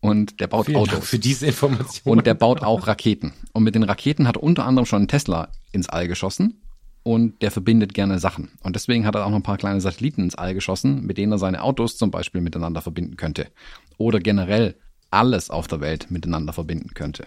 [0.00, 0.92] Und der baut Vielen Autos.
[0.92, 2.16] Dank für diese Information.
[2.16, 3.32] Und der baut auch Raketen.
[3.52, 6.60] Und mit den Raketen hat er unter anderem schon Tesla ins All geschossen
[7.02, 8.50] und der verbindet gerne Sachen.
[8.62, 11.32] Und deswegen hat er auch noch ein paar kleine Satelliten ins All geschossen, mit denen
[11.32, 13.48] er seine Autos zum Beispiel miteinander verbinden könnte.
[13.96, 14.76] Oder generell
[15.10, 17.26] alles auf der Welt miteinander verbinden könnte.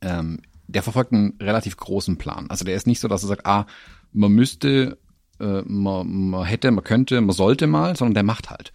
[0.00, 2.48] Ähm, der verfolgt einen relativ großen Plan.
[2.48, 3.66] Also der ist nicht so, dass er sagt, ah,
[4.12, 4.98] man müsste,
[5.40, 8.72] äh, man, man hätte, man könnte, man sollte mal, sondern der macht halt.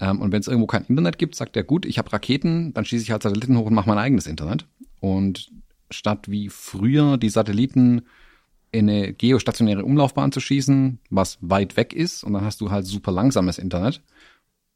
[0.00, 2.84] Ähm, und wenn es irgendwo kein Internet gibt, sagt er, gut, ich habe Raketen, dann
[2.84, 4.66] schieße ich halt Satelliten hoch und mache mein eigenes Internet.
[5.00, 5.50] Und
[5.90, 8.02] statt wie früher die Satelliten
[8.70, 12.86] in eine geostationäre Umlaufbahn zu schießen, was weit weg ist, und dann hast du halt
[12.86, 14.02] super langsames Internet,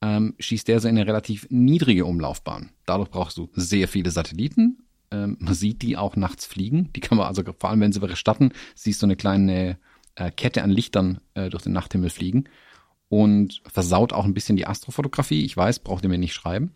[0.02, 2.70] ähm, schießt der so in eine relativ niedrige Umlaufbahn.
[2.86, 4.84] Dadurch brauchst du sehr viele Satelliten.
[5.10, 6.92] Ähm, man sieht die auch nachts fliegen.
[6.94, 9.78] Die kann man also, vor allem wenn sie starten, siehst du eine kleine
[10.16, 12.44] äh, Kette an Lichtern äh, durch den Nachthimmel fliegen
[13.08, 15.44] und versaut auch ein bisschen die Astrofotografie.
[15.44, 16.72] Ich weiß, braucht ihr mir nicht schreiben.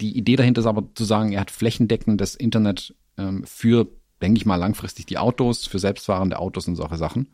[0.00, 3.88] Die Idee dahinter ist aber zu sagen, er hat flächendeckendes Internet ähm, für
[4.24, 7.28] denke ich mal, langfristig die Autos, für selbstfahrende Autos und solche Sachen.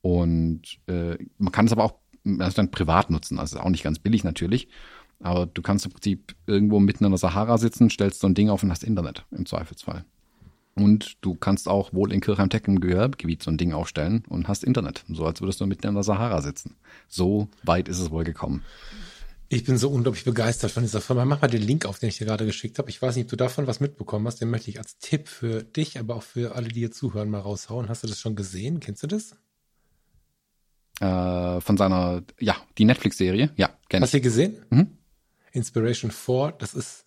[0.00, 3.38] Und äh, man kann es aber auch also dann privat nutzen.
[3.38, 4.68] Also auch nicht ganz billig natürlich.
[5.20, 8.48] Aber du kannst im Prinzip irgendwo mitten in der Sahara sitzen, stellst so ein Ding
[8.48, 10.04] auf und hast Internet im Zweifelsfall.
[10.74, 14.64] Und du kannst auch wohl in Kirchheim-Tech im Gewerbegebiet so ein Ding aufstellen und hast
[14.64, 15.04] Internet.
[15.08, 16.76] So als würdest du mitten in der Sahara sitzen.
[17.08, 18.62] So weit ist es wohl gekommen.
[19.52, 21.24] Ich bin so unglaublich begeistert von dieser Firma.
[21.24, 22.88] Mach mal den Link auf, den ich dir gerade geschickt habe.
[22.88, 24.40] Ich weiß nicht, ob du davon was mitbekommen hast.
[24.40, 27.40] Den möchte ich als Tipp für dich, aber auch für alle, die hier zuhören, mal
[27.40, 27.88] raushauen.
[27.88, 28.78] Hast du das schon gesehen?
[28.78, 29.34] Kennst du das?
[31.00, 33.50] Äh, von seiner, ja, die Netflix-Serie.
[33.56, 34.56] Ja, kenn Hast du gesehen?
[34.70, 34.98] Mhm.
[35.52, 37.06] Inspiration 4, das ist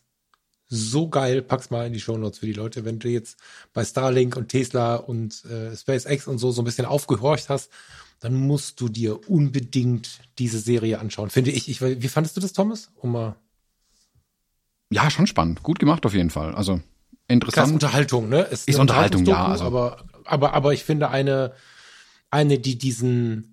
[0.68, 1.42] so geil.
[1.42, 2.84] Pack's mal in die Show Notes für die Leute.
[2.84, 3.38] Wenn du jetzt
[3.72, 7.70] bei Starlink und Tesla und äh, SpaceX und so so ein bisschen aufgehorcht hast
[8.24, 11.30] dann musst du dir unbedingt diese Serie anschauen.
[11.30, 11.68] Finde ich.
[11.68, 12.90] ich wie fandest du das, Thomas?
[12.96, 13.36] Um mal
[14.94, 15.62] ja, schon spannend.
[15.64, 16.56] Gut gemacht auf jeden Fall.
[16.56, 16.80] Also
[17.28, 17.66] interessant.
[17.66, 18.48] Krass Unterhaltung, ne?
[18.50, 19.48] Es ist Unterhaltung, ja.
[19.48, 19.66] Also.
[19.66, 21.54] Aber, aber, aber ich finde eine,
[22.30, 23.53] eine, die diesen,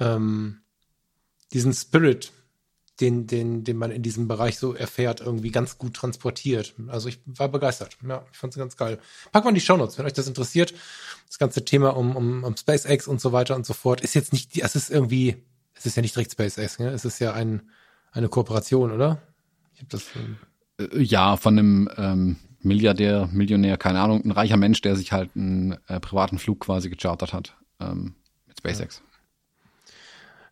[0.00, 0.60] ähm,
[1.52, 2.32] diesen Spirit
[3.00, 6.74] den, den, den man in diesem Bereich so erfährt, irgendwie ganz gut transportiert.
[6.88, 7.96] Also ich war begeistert.
[8.06, 8.98] Ja, ich fand es ganz geil.
[9.32, 10.74] Pack mal in die Shownotes, wenn euch das interessiert.
[11.26, 14.32] Das ganze Thema um, um, um SpaceX und so weiter und so fort ist jetzt
[14.32, 15.36] nicht, es ist irgendwie,
[15.74, 16.90] es ist ja nicht direkt SpaceX, ne?
[16.90, 17.70] es ist ja ein,
[18.12, 19.22] eine Kooperation, oder?
[19.74, 20.04] Ich hab das.
[20.16, 20.36] Ähm
[20.92, 25.78] ja, von einem ähm, Milliardär, Millionär, keine Ahnung, ein reicher Mensch, der sich halt einen
[25.88, 28.14] äh, privaten Flug quasi gechartert hat ähm,
[28.46, 28.98] mit SpaceX.
[28.98, 29.09] Ja.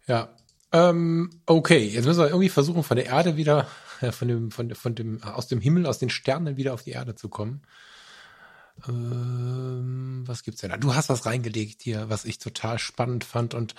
[0.09, 0.35] Ja,
[0.73, 3.66] ähm, okay, jetzt müssen wir irgendwie versuchen, von der Erde wieder,
[4.01, 6.90] äh, von dem, von, von dem, aus dem Himmel, aus den Sternen wieder auf die
[6.90, 7.62] Erde zu kommen.
[8.87, 10.77] Ähm, was gibt's denn da?
[10.77, 13.75] Du hast was reingelegt hier, was ich total spannend fand und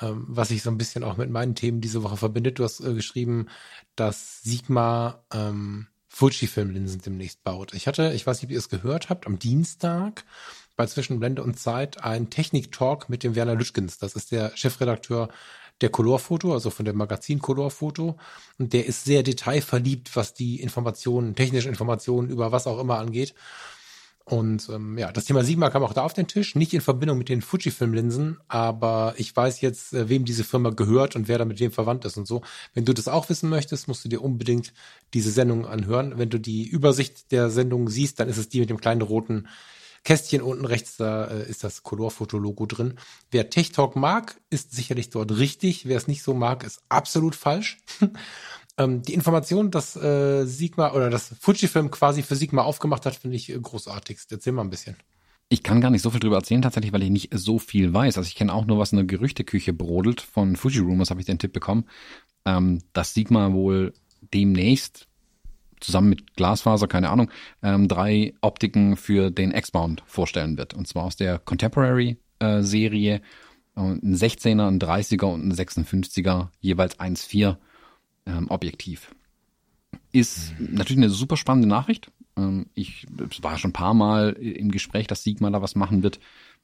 [0.00, 2.58] ähm, was ich so ein bisschen auch mit meinen Themen diese Woche verbindet.
[2.58, 3.48] Du hast äh, geschrieben,
[3.96, 7.74] dass Sigma ähm, Fujifilm-Linsen demnächst baut.
[7.74, 10.24] Ich hatte, ich weiß nicht, wie ihr es gehört habt, am Dienstag
[10.76, 13.98] bei Zwischenblende und Zeit ein Technik-Talk mit dem Werner Lüschgens.
[13.98, 15.28] Das ist der Chefredakteur
[15.84, 18.16] der Colorfoto, also von dem Magazin Colorfoto.
[18.58, 23.34] Und der ist sehr detailverliebt, was die Informationen, technische Informationen über was auch immer angeht.
[24.24, 27.18] Und ähm, ja, das Thema Sigma kam auch da auf den Tisch, nicht in Verbindung
[27.18, 31.44] mit den Fujifilm-Linsen, aber ich weiß jetzt, äh, wem diese Firma gehört und wer da
[31.44, 32.40] mit wem verwandt ist und so.
[32.72, 34.72] Wenn du das auch wissen möchtest, musst du dir unbedingt
[35.12, 36.14] diese Sendung anhören.
[36.16, 39.46] Wenn du die Übersicht der Sendung siehst, dann ist es die mit dem kleinen roten
[40.04, 42.94] Kästchen unten rechts, da äh, ist das Colorfoto-Logo drin.
[43.30, 45.86] Wer Tech Talk mag, ist sicherlich dort richtig.
[45.86, 47.78] Wer es nicht so mag, ist absolut falsch.
[48.78, 53.36] ähm, die Information, dass äh, Sigma oder das Fujifilm quasi für Sigma aufgemacht hat, finde
[53.36, 54.18] ich äh, großartig.
[54.30, 54.96] Erzähl mal ein bisschen.
[55.48, 58.18] Ich kann gar nicht so viel drüber erzählen, tatsächlich, weil ich nicht so viel weiß.
[58.18, 60.20] Also ich kenne auch nur, was in der Gerüchteküche brodelt.
[60.20, 61.84] Von Fuji Rumors habe ich den Tipp bekommen,
[62.44, 63.94] ähm, dass Sigma wohl
[64.32, 65.06] demnächst
[65.84, 67.30] zusammen mit Glasfaser, keine Ahnung,
[67.62, 70.74] ähm, drei Optiken für den X-Mount vorstellen wird.
[70.74, 73.14] Und zwar aus der Contemporary-Serie.
[73.14, 73.20] Äh,
[73.76, 77.56] ein 16er, ein 30er und ein 56er, jeweils 1,4
[78.26, 79.14] ähm, Objektiv.
[80.12, 80.74] Ist mhm.
[80.74, 82.10] natürlich eine super spannende Nachricht.
[82.36, 83.06] Ähm, ich,
[83.42, 86.20] war schon ein paar Mal im Gespräch, dass Sigma da was machen wird.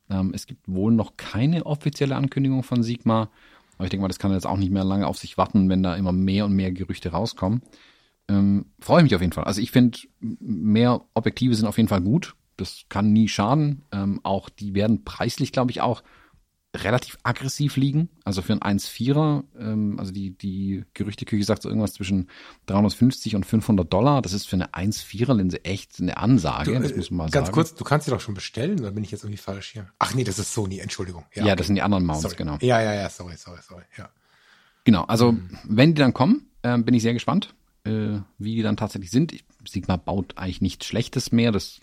[0.08, 3.30] Ähm, es gibt wohl noch keine offizielle Ankündigung von Sigma.
[3.76, 5.82] Aber ich denke mal, das kann jetzt auch nicht mehr lange auf sich warten, wenn
[5.82, 7.62] da immer mehr und mehr Gerüchte rauskommen
[8.30, 9.44] ähm, freue ich mich auf jeden Fall.
[9.44, 12.36] Also ich finde, mehr Objektive sind auf jeden Fall gut.
[12.56, 13.82] Das kann nie schaden.
[13.90, 16.02] Ähm, auch die werden preislich, glaube ich, auch
[16.76, 18.10] relativ aggressiv liegen.
[18.22, 22.28] Also für ein 1,4er, ähm, also die, die Gerüchteküche sagt so irgendwas zwischen
[22.66, 24.22] 350 und 500 Dollar.
[24.22, 26.72] Das ist für eine 1,4er Linse echt eine Ansage.
[26.72, 27.54] Du, das muss man mal ganz sagen.
[27.54, 29.88] kurz, du kannst sie doch schon bestellen, oder bin ich jetzt irgendwie falsch hier?
[29.98, 31.24] Ach nee, das ist Sony, Entschuldigung.
[31.34, 32.36] Ja, ja das sind die anderen Mounts, sorry.
[32.36, 32.58] genau.
[32.60, 34.08] Ja, ja, ja, sorry, sorry, sorry, ja.
[34.84, 35.58] Genau, also mhm.
[35.64, 37.52] wenn die dann kommen, äh, bin ich sehr gespannt
[37.84, 39.34] äh, wie die dann tatsächlich sind.
[39.66, 41.80] Sigma baut eigentlich nichts Schlechtes mehr, das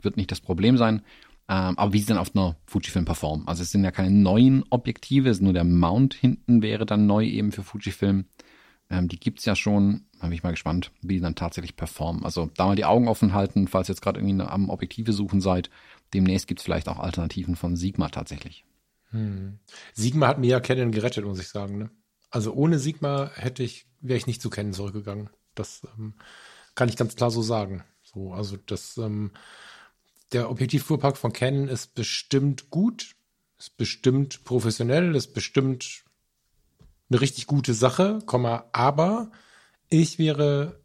[0.00, 1.02] wird nicht das Problem sein.
[1.46, 3.46] Ähm, aber wie sie dann auf einer Fujifilm performen.
[3.46, 7.06] Also es sind ja keine neuen Objektive, es ist nur der Mount hinten wäre dann
[7.06, 8.24] neu eben für Fujifilm.
[8.88, 10.06] Ähm, die gibt's ja schon.
[10.20, 12.24] Da bin ich mal gespannt, wie die dann tatsächlich performen.
[12.24, 15.42] Also da mal die Augen offen halten, falls ihr jetzt gerade irgendwie am Objektive suchen
[15.42, 15.68] seid.
[16.14, 18.64] Demnächst gibt's vielleicht auch Alternativen von Sigma tatsächlich.
[19.10, 19.58] Hm.
[19.92, 21.78] Sigma hat mir ja Canon gerettet, muss ich sagen.
[21.78, 21.90] Ne?
[22.34, 25.30] Also ohne Sigma hätte ich, wäre ich nicht zu Canon zurückgegangen.
[25.54, 26.14] Das ähm,
[26.74, 27.84] kann ich ganz klar so sagen.
[28.02, 29.30] So, also das ähm,
[30.32, 33.14] der Objektivfuhrpark von Canon ist bestimmt gut,
[33.56, 36.02] ist bestimmt professionell, ist bestimmt
[37.08, 38.18] eine richtig gute Sache,
[38.72, 39.30] aber
[39.88, 40.80] ich wäre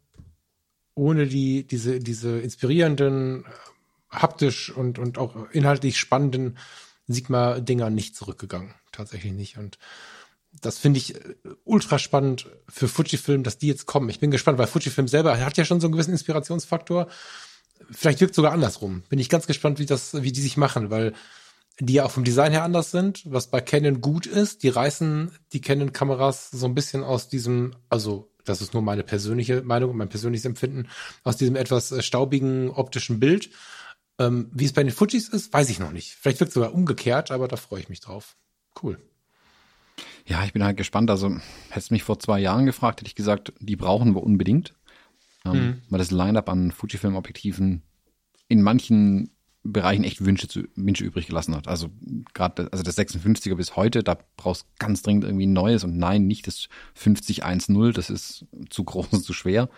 [0.94, 3.44] ohne die, diese, diese inspirierenden,
[4.08, 6.58] haptisch und, und auch inhaltlich spannenden
[7.08, 8.72] Sigma-Dinger nicht zurückgegangen.
[8.92, 9.58] Tatsächlich nicht.
[9.58, 9.78] Und
[10.52, 11.34] das finde ich äh,
[11.64, 14.08] ultra spannend für Fujifilm, dass die jetzt kommen.
[14.08, 17.08] Ich bin gespannt, weil Fujifilm selber hat ja schon so einen gewissen Inspirationsfaktor
[17.90, 19.02] vielleicht wirkt sogar andersrum.
[19.08, 21.14] Bin ich ganz gespannt, wie das, wie die sich machen, weil
[21.78, 24.62] die ja auch vom Design her anders sind, was bei Canon gut ist.
[24.62, 29.62] Die reißen die Canon-Kameras so ein bisschen aus diesem, also das ist nur meine persönliche
[29.62, 30.88] Meinung und mein persönliches Empfinden,
[31.24, 33.50] aus diesem etwas äh, staubigen optischen Bild.
[34.18, 36.16] Ähm, wie es bei den Fujis ist, weiß ich noch nicht.
[36.20, 38.36] Vielleicht wird es sogar umgekehrt, aber da freue ich mich drauf.
[38.82, 38.98] Cool.
[40.30, 41.10] Ja, ich bin halt gespannt.
[41.10, 41.36] Also,
[41.70, 44.74] hättest du mich vor zwei Jahren gefragt, hätte ich gesagt, die brauchen wir unbedingt
[45.44, 45.82] ähm, mhm.
[45.88, 47.82] weil das Line-up an Fujifilm-Objektiven
[48.48, 49.30] in manchen
[49.62, 51.68] Bereichen echt Wünsche, zu, Wünsche übrig gelassen hat.
[51.68, 51.90] Also
[52.32, 56.26] gerade also das 56er bis heute, da brauchst ganz dringend irgendwie ein neues und nein,
[56.26, 59.68] nicht das 5010, das ist zu groß und zu schwer.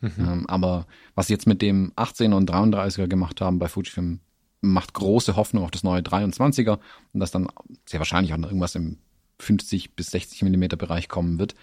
[0.00, 0.12] Mhm.
[0.18, 4.20] Ähm, aber was sie jetzt mit dem 18er und 33er gemacht haben bei Fujifilm,
[4.62, 6.78] macht große Hoffnung auf das neue 23er
[7.12, 7.48] und das dann
[7.84, 8.98] sehr wahrscheinlich auch noch irgendwas im
[9.38, 11.54] 50 bis 60 Millimeter Bereich kommen wird.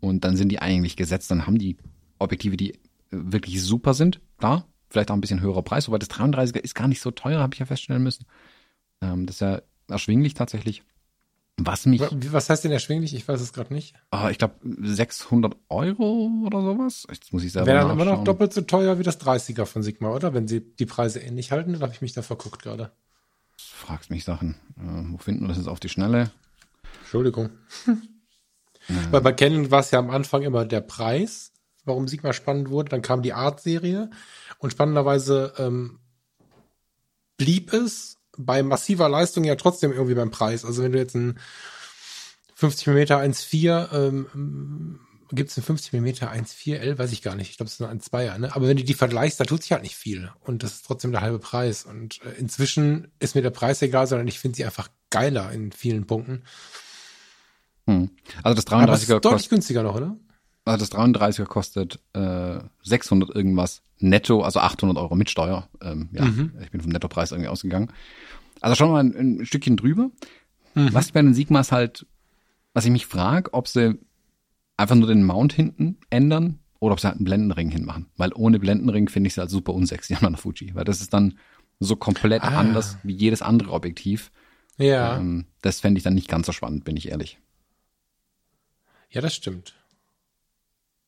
[0.00, 1.76] Und dann sind die eigentlich gesetzt, dann haben die
[2.18, 2.78] Objektive, die
[3.10, 4.20] wirklich super sind.
[4.38, 7.40] Klar, vielleicht auch ein bisschen höherer Preis, wobei das 33er ist gar nicht so teuer,
[7.40, 8.26] habe ich ja feststellen müssen.
[9.00, 10.82] Ähm, das ist ja erschwinglich tatsächlich.
[11.58, 12.02] Was mich.
[12.32, 13.14] Was heißt denn erschwinglich?
[13.14, 13.94] Ich weiß es gerade nicht.
[14.10, 17.06] Ah, ich glaube 600 Euro oder sowas.
[17.10, 19.82] Jetzt muss ich selber Wäre dann immer noch doppelt so teuer wie das 30er von
[19.82, 20.34] Sigma, oder?
[20.34, 22.92] Wenn sie die Preise ähnlich halten, dann habe ich mich da verguckt gerade.
[23.56, 24.56] Fragst mich Sachen.
[24.76, 26.30] Äh, wo finden wir das jetzt auf die Schnelle?
[27.00, 27.50] Entschuldigung.
[29.10, 31.52] Weil bei Canon war es ja am Anfang immer der Preis
[31.86, 32.90] warum Sigma spannend wurde.
[32.90, 34.10] Dann kam die Art-Serie
[34.58, 36.00] und spannenderweise ähm,
[37.38, 40.64] blieb es bei massiver Leistung ja trotzdem irgendwie beim Preis.
[40.64, 41.38] Also wenn du jetzt ein
[42.56, 45.00] 50 mm 1.4 ähm,
[45.32, 47.50] gibt es ein 50 mm 1.4L, weiß ich gar nicht.
[47.50, 48.54] Ich glaube, es ist nur ein Zweier, ne?
[48.54, 50.30] Aber wenn du die vergleichst, da tut sich halt nicht viel.
[50.40, 51.84] Und das ist trotzdem der halbe Preis.
[51.84, 55.72] Und äh, inzwischen ist mir der Preis egal, sondern ich finde sie einfach geiler in
[55.72, 56.44] vielen Punkten.
[57.86, 58.10] Hm.
[58.42, 60.16] Also das 33er Aber ist deutlich günstiger noch, oder?
[60.64, 65.68] Also das 33er kostet äh, 600 irgendwas netto, also 800 Euro mit Steuer.
[65.80, 66.52] Ähm, ja, mhm.
[66.60, 67.92] ich bin vom Nettopreis irgendwie ausgegangen.
[68.60, 70.10] Also schon mal ein, ein Stückchen drüber.
[70.74, 70.92] Mhm.
[70.92, 72.06] Was bei den Sigmas halt,
[72.74, 73.98] was ich mich frage, ob sie
[74.76, 78.06] einfach nur den Mount hinten ändern oder ob sie halt einen Blendenring hinmachen.
[78.16, 80.74] Weil ohne Blendenring finde ich sie halt super unsexy an einer Fuji.
[80.74, 81.38] Weil das ist dann
[81.78, 82.58] so komplett ah.
[82.58, 84.32] anders wie jedes andere Objektiv.
[84.78, 85.16] Ja.
[85.16, 87.38] Ähm, das fände ich dann nicht ganz so spannend, bin ich ehrlich.
[89.10, 89.74] Ja, das stimmt.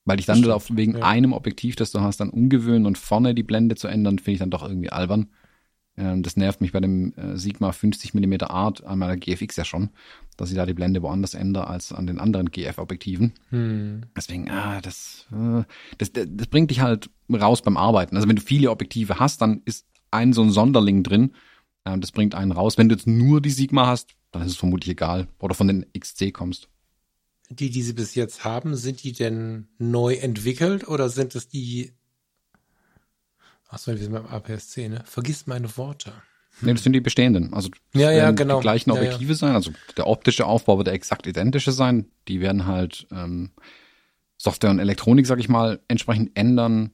[0.05, 1.05] Weil ich dann darauf wegen ja.
[1.05, 4.39] einem Objektiv, das du hast, dann umgewöhnen und vorne die Blende zu ändern, finde ich
[4.39, 5.29] dann doch irgendwie albern.
[5.99, 9.65] Ähm, das nervt mich bei dem äh, Sigma 50 mm Art an meiner GFX ja
[9.65, 9.91] schon,
[10.37, 13.35] dass ich da die Blende woanders ändere als an den anderen GF-Objektiven.
[13.51, 14.03] Hm.
[14.17, 15.65] Deswegen, ah, das, äh,
[15.99, 18.17] das, das bringt dich halt raus beim Arbeiten.
[18.17, 21.33] Also wenn du viele Objektive hast, dann ist ein so ein Sonderling drin.
[21.85, 22.79] Äh, das bringt einen raus.
[22.79, 25.29] Wenn du jetzt nur die Sigma hast, dann ist es vermutlich egal.
[25.41, 26.69] Oder von den XC kommst
[27.51, 31.93] die, die sie bis jetzt haben, sind die denn neu entwickelt oder sind es die,
[33.69, 35.03] achso, wir sind beim APS-C, ne?
[35.07, 36.13] Vergiss meine Worte.
[36.61, 36.67] Hm.
[36.67, 37.55] Nee, das sind die bestehenden.
[37.55, 38.59] Also ja, ja, genau.
[38.59, 39.35] die gleichen Objektive ja, ja.
[39.35, 39.55] sein.
[39.55, 42.07] Also der optische Aufbau wird der exakt identische sein.
[42.27, 43.51] Die werden halt ähm,
[44.37, 46.93] Software und Elektronik, sag ich mal, entsprechend ändern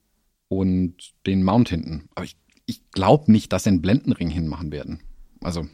[0.48, 2.08] und den Mount hinten.
[2.14, 5.00] Aber ich, ich glaube nicht, dass sie einen Blendenring hinmachen werden.
[5.40, 5.66] Also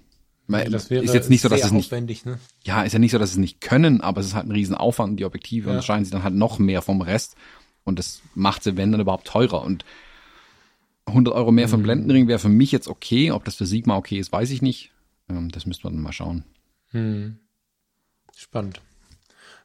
[0.52, 2.38] weil das wäre ist jetzt nicht so, dass es nicht, ne?
[2.64, 5.18] ja, ist ja nicht so, dass es nicht können, aber es ist halt ein Riesenaufwand,
[5.18, 5.76] die Objektive, ja.
[5.76, 7.36] und scheinen sie dann halt noch mehr vom Rest.
[7.84, 9.62] Und das macht sie, wenn dann überhaupt teurer.
[9.62, 9.84] Und
[11.06, 11.86] 100 Euro mehr für einen mhm.
[11.86, 13.30] Blendenring wäre für mich jetzt okay.
[13.30, 14.92] Ob das für Sigma okay ist, weiß ich nicht.
[15.28, 16.44] Ähm, das müsste man dann mal schauen.
[16.90, 17.38] Hm.
[18.36, 18.80] Spannend.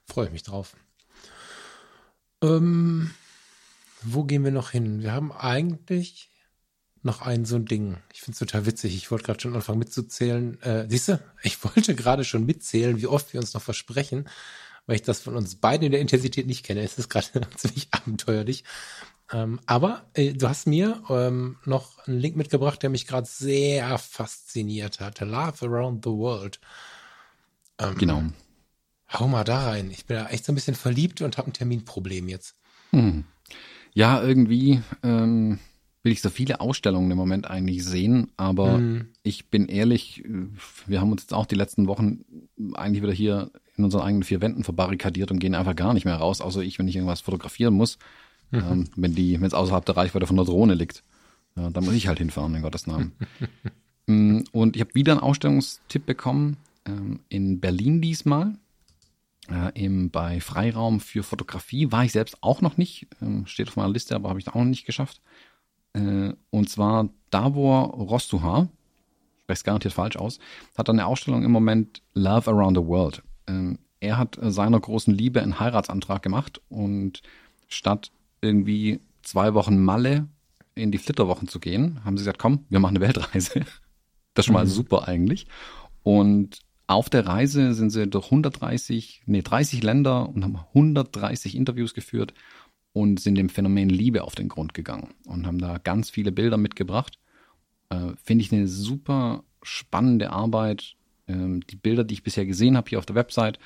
[0.05, 0.75] Freue ich mich drauf.
[2.41, 3.11] Ähm,
[4.01, 5.01] wo gehen wir noch hin?
[5.01, 6.29] Wir haben eigentlich
[7.05, 7.97] noch ein so ein Ding.
[8.13, 8.95] Ich finde es total witzig.
[8.95, 10.61] Ich wollte gerade schon anfangen mitzuzählen.
[10.61, 14.27] Äh, siehst du, ich wollte gerade schon mitzählen, wie oft wir uns noch versprechen,
[14.85, 16.81] weil ich das von uns beiden in der Intensität nicht kenne.
[16.81, 18.63] Es ist gerade ziemlich abenteuerlich.
[19.31, 23.97] Ähm, aber äh, du hast mir ähm, noch einen Link mitgebracht, der mich gerade sehr
[23.97, 25.19] fasziniert hat.
[25.21, 26.59] Love Around the World.
[27.79, 28.23] Ähm, genau.
[29.11, 29.89] Hau mal da rein.
[29.91, 32.55] Ich bin da echt so ein bisschen verliebt und habe ein Terminproblem jetzt.
[32.91, 33.25] Hm.
[33.93, 35.59] Ja, irgendwie ähm,
[36.05, 39.07] will ich so viele Ausstellungen im Moment eigentlich sehen, aber hm.
[39.23, 40.23] ich bin ehrlich,
[40.85, 42.23] wir haben uns jetzt auch die letzten Wochen
[42.75, 46.15] eigentlich wieder hier in unseren eigenen vier Wänden verbarrikadiert und gehen einfach gar nicht mehr
[46.15, 47.97] raus, außer ich, wenn ich irgendwas fotografieren muss.
[48.51, 48.59] Mhm.
[48.59, 51.01] Ähm, wenn die, wenn es außerhalb der Reichweite von der Drohne liegt.
[51.55, 53.13] Ja, dann muss ich halt hinfahren, in Gottes Namen.
[54.07, 58.53] Mm, und ich habe wieder einen Ausstellungstipp bekommen, ähm, in Berlin diesmal.
[59.49, 63.77] Äh, im, bei Freiraum für Fotografie war ich selbst auch noch nicht, ähm, steht auf
[63.77, 65.21] meiner Liste, aber habe ich auch noch nicht geschafft.
[65.95, 68.69] Äh, und zwar Davor Rostuha,
[69.43, 70.39] spreche es garantiert falsch aus,
[70.77, 73.23] hat eine Ausstellung im Moment Love Around the World.
[73.47, 77.21] Ähm, er hat äh, seiner großen Liebe einen Heiratsantrag gemacht und
[77.67, 80.27] statt irgendwie zwei Wochen Malle
[80.75, 83.65] in die Flitterwochen zu gehen, haben sie gesagt, komm, wir machen eine Weltreise.
[84.33, 84.69] Das ist schon mal mhm.
[84.69, 85.47] super eigentlich.
[86.03, 91.93] Und auf der Reise sind sie durch 130, nee, 30 Länder und haben 130 Interviews
[91.93, 92.33] geführt
[92.95, 96.55] und sind dem Phänomen Liebe auf den Grund gegangen und haben da ganz viele Bilder
[96.55, 97.19] mitgebracht.
[97.89, 100.95] Äh, Finde ich eine super spannende Arbeit.
[101.27, 103.59] Ähm, die Bilder, die ich bisher gesehen habe hier auf der Website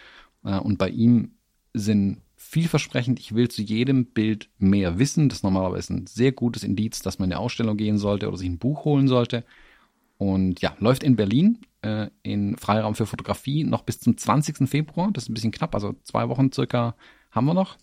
[0.44, 1.34] äh, und bei ihm
[1.76, 3.20] sind vielversprechend.
[3.20, 5.30] Ich will zu jedem Bild mehr wissen.
[5.30, 8.38] Das ist normalerweise ein sehr gutes Indiz, dass man in eine Ausstellung gehen sollte oder
[8.38, 9.46] sich ein Buch holen sollte.
[10.18, 14.68] Und ja, läuft in Berlin äh, in Freiraum für Fotografie noch bis zum 20.
[14.68, 15.12] Februar.
[15.14, 16.96] Das ist ein bisschen knapp, also zwei Wochen circa
[17.30, 17.78] haben wir noch.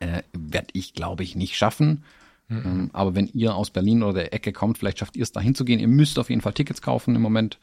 [0.00, 2.04] Äh, Werde ich, glaube ich, nicht schaffen.
[2.48, 2.62] Mhm.
[2.64, 5.40] Ähm, aber wenn ihr aus Berlin oder der Ecke kommt, vielleicht schafft ihr es da
[5.40, 5.80] hinzugehen.
[5.80, 7.58] Ihr müsst auf jeden Fall Tickets kaufen im Moment,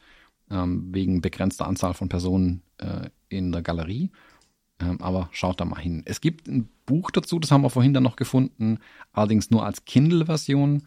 [0.50, 4.10] ähm, wegen begrenzter Anzahl von Personen äh, in der Galerie.
[4.78, 6.02] Ähm, aber schaut da mal hin.
[6.04, 8.78] Es gibt ein Buch dazu, das haben wir vorhin dann noch gefunden,
[9.12, 10.82] allerdings nur als Kindle-Version.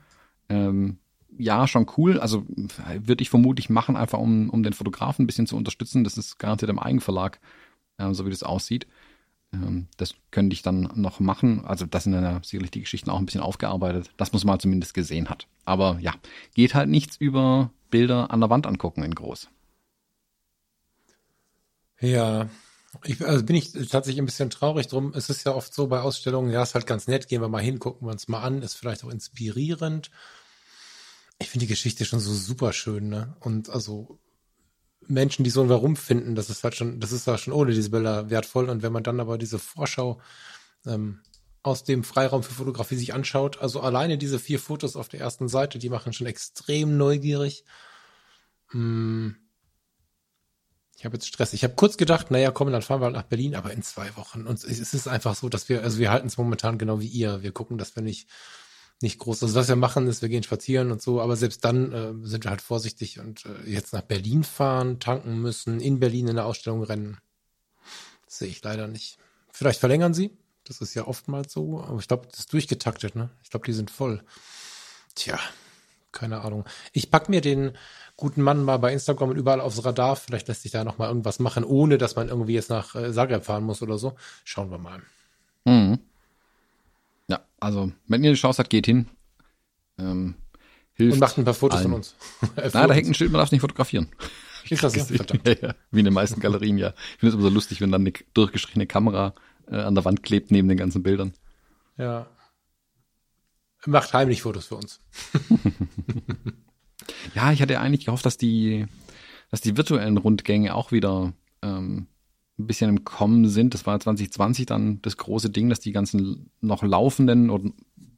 [0.47, 0.97] Ähm,
[1.37, 2.19] ja, schon cool.
[2.19, 2.45] Also
[2.99, 6.03] würde ich vermutlich machen, einfach um, um den Fotografen ein bisschen zu unterstützen.
[6.03, 7.39] Das ist garantiert im Eigenverlag,
[7.97, 8.87] äh, so wie das aussieht.
[9.53, 11.65] Ähm, das könnte ich dann noch machen.
[11.65, 14.59] Also das sind dann sicherlich die Geschichten auch ein bisschen aufgearbeitet, dass man es mal
[14.59, 15.47] zumindest gesehen hat.
[15.65, 16.13] Aber ja,
[16.53, 19.49] geht halt nichts über Bilder an der Wand angucken in groß.
[21.99, 22.49] Ja,
[23.03, 25.13] ich, also bin ich tatsächlich ein bisschen traurig drum.
[25.15, 27.61] Es ist ja oft so bei Ausstellungen, ja, ist halt ganz nett, gehen wir mal
[27.61, 30.09] hin, gucken wir uns mal an, ist vielleicht auch inspirierend.
[31.39, 33.35] Ich finde die Geschichte schon so super schön, ne?
[33.39, 34.19] Und also
[35.07, 37.71] Menschen, die so ein Warum finden, das ist halt schon, das ist ja schon ohne
[37.73, 38.69] diese Bilder wertvoll.
[38.69, 40.21] Und wenn man dann aber diese Vorschau
[40.85, 41.19] ähm,
[41.63, 45.47] aus dem Freiraum für Fotografie sich anschaut, also alleine diese vier Fotos auf der ersten
[45.47, 47.63] Seite, die machen schon extrem neugierig.
[48.67, 49.35] Hm
[50.99, 51.53] ich habe jetzt Stress.
[51.53, 54.17] Ich habe kurz gedacht, naja, komm, dann fahren wir halt nach Berlin, aber in zwei
[54.17, 54.45] Wochen.
[54.45, 57.41] Und es ist einfach so, dass wir, also wir halten es momentan genau wie ihr.
[57.41, 58.27] Wir gucken, dass wir nicht,
[59.01, 61.91] nicht groß, also was wir machen, ist, wir gehen spazieren und so, aber selbst dann
[61.93, 66.27] äh, sind wir halt vorsichtig und äh, jetzt nach Berlin fahren, tanken müssen, in Berlin
[66.27, 67.17] in der Ausstellung rennen.
[68.25, 69.17] Das sehe ich leider nicht.
[69.51, 70.37] Vielleicht verlängern sie.
[70.65, 73.29] Das ist ja oftmals so, aber ich glaube, das ist durchgetaktet, ne?
[73.43, 74.23] Ich glaube, die sind voll.
[75.15, 75.39] Tja,
[76.11, 76.65] keine Ahnung.
[76.93, 77.71] Ich pack mir den
[78.17, 80.15] guten Mann mal bei Instagram und überall aufs Radar.
[80.15, 83.11] Vielleicht lässt sich da noch mal irgendwas machen, ohne dass man irgendwie jetzt nach äh,
[83.13, 84.15] Zagreb fahren muss oder so.
[84.43, 85.01] Schauen wir mal.
[85.65, 85.99] Mhm.
[87.29, 89.07] Ja, also wenn ihr die Chance habt, geht hin.
[89.97, 90.35] Ähm,
[90.93, 91.89] hilft und macht ein paar Fotos allen.
[91.89, 92.15] von uns.
[92.55, 94.09] Nein, da hängt ein Schild, man darf nicht fotografieren.
[94.69, 95.13] Ist das so?
[95.13, 95.23] Ja,
[95.61, 95.75] ja.
[95.89, 96.89] Wie in den meisten Galerien, ja.
[97.13, 99.33] Ich finde es immer so lustig, wenn dann eine durchgestrichene Kamera
[99.67, 101.33] äh, an der Wand klebt neben den ganzen Bildern.
[101.97, 102.27] Ja.
[103.85, 104.99] Macht heimlich Fotos für uns.
[107.33, 108.85] Ja, ich hatte eigentlich gehofft, dass die,
[109.51, 112.07] dass die virtuellen Rundgänge auch wieder ähm,
[112.59, 113.73] ein bisschen im Kommen sind.
[113.73, 117.73] Das war 2020 dann das große Ding, dass die ganzen noch laufenden und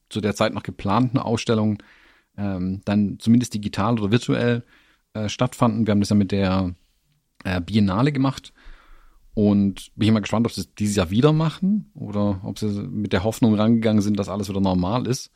[0.10, 1.78] zu der Zeit noch geplanten Ausstellungen
[2.38, 4.64] ähm, dann zumindest digital oder virtuell
[5.14, 5.86] äh, stattfanden.
[5.86, 6.74] Wir haben das ja mit der
[7.44, 8.54] äh, Biennale gemacht.
[9.34, 12.68] Und bin ich mal gespannt, ob sie es dieses Jahr wieder machen oder ob sie
[12.68, 15.32] mit der Hoffnung rangegangen sind, dass alles wieder normal ist.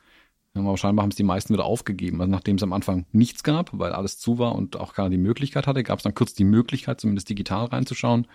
[0.54, 2.22] Aber scheinbar haben es die meisten wieder aufgegeben.
[2.22, 5.18] Also nachdem es am Anfang nichts gab, weil alles zu war und auch keiner die
[5.18, 8.28] Möglichkeit hatte, gab es dann kurz die Möglichkeit, zumindest digital reinzuschauen.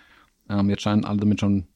[0.49, 1.67] Ähm, jetzt scheinen alle damit schon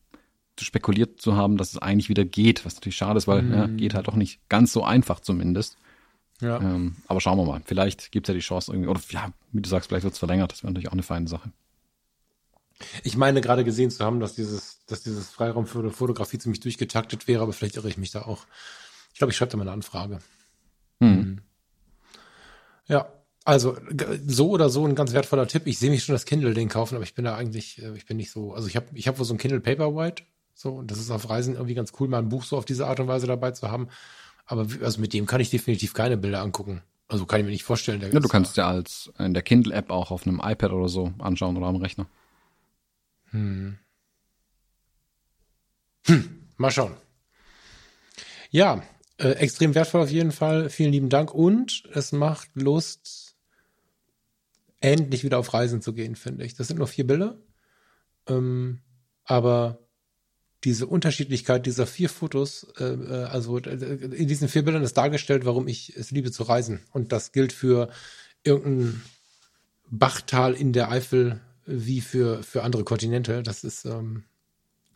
[0.56, 3.54] zu spekuliert zu haben, dass es eigentlich wieder geht, was natürlich schade ist, weil mm.
[3.54, 5.78] ja, geht halt doch nicht ganz so einfach zumindest.
[6.42, 6.60] Ja.
[6.60, 7.62] Ähm, aber schauen wir mal.
[7.66, 10.20] Vielleicht gibt es ja die Chance irgendwie, oder ja, wie du sagst, vielleicht wird es
[10.20, 10.52] verlängert.
[10.52, 11.52] Das wäre natürlich auch eine feine Sache.
[13.04, 17.28] Ich meine gerade gesehen zu haben, dass dieses, dass dieses Freiraum für Fotografie ziemlich durchgetaktet
[17.28, 18.46] wäre, aber vielleicht irre ich mich da auch.
[19.14, 20.20] Ich glaube, ich schreibe da mal eine Anfrage.
[21.00, 21.40] Hm.
[22.88, 23.08] Ja,
[23.46, 23.78] also
[24.26, 25.68] so oder so ein ganz wertvoller Tipp.
[25.68, 28.18] Ich sehe mich schon das Kindle-Ding kaufen, aber ich bin da eigentlich, äh, ich bin
[28.18, 28.54] nicht so.
[28.54, 30.24] Also ich habe ich hab wohl so ein Kindle Paperwhite,
[30.56, 32.88] so und das ist auf Reisen irgendwie ganz cool, mal ein Buch so auf diese
[32.88, 33.88] Art und Weise dabei zu haben.
[34.48, 36.82] Aber also mit dem kann ich definitiv keine Bilder angucken.
[37.08, 38.02] Also kann ich mir nicht vorstellen.
[38.02, 41.56] Ja, du kannst ja als in der Kindle-App auch auf einem iPad oder so anschauen
[41.56, 42.08] oder am Rechner.
[43.30, 43.78] Hm.
[46.08, 46.42] Hm.
[46.58, 46.94] Mal schauen.
[48.50, 48.82] Ja,
[49.18, 50.70] äh, extrem wertvoll auf jeden Fall.
[50.70, 51.34] Vielen lieben Dank.
[51.34, 53.25] Und es macht Lust,
[54.82, 56.56] endlich wieder auf Reisen zu gehen, finde ich.
[56.56, 57.38] Das sind nur vier Bilder.
[58.28, 58.82] Ähm,
[59.24, 59.80] aber
[60.64, 65.68] diese Unterschiedlichkeit dieser vier Fotos, äh, also äh, in diesen vier Bildern ist dargestellt, warum
[65.68, 66.82] ich es liebe zu reisen.
[66.92, 67.90] Und das gilt für
[68.44, 69.02] irgendein
[69.90, 73.44] Bachtal in der Eifel wie für, für andere Kontinente.
[73.44, 74.24] Das ist, ähm,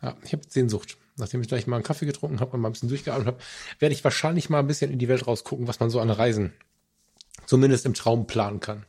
[0.01, 0.97] ja, ich habe Sehnsucht.
[1.17, 3.39] Nachdem ich gleich mal einen Kaffee getrunken habe und mal ein bisschen durchgeatmet habe,
[3.79, 6.53] werde ich wahrscheinlich mal ein bisschen in die Welt rausgucken, was man so an Reisen
[7.45, 8.85] zumindest im Traum planen kann.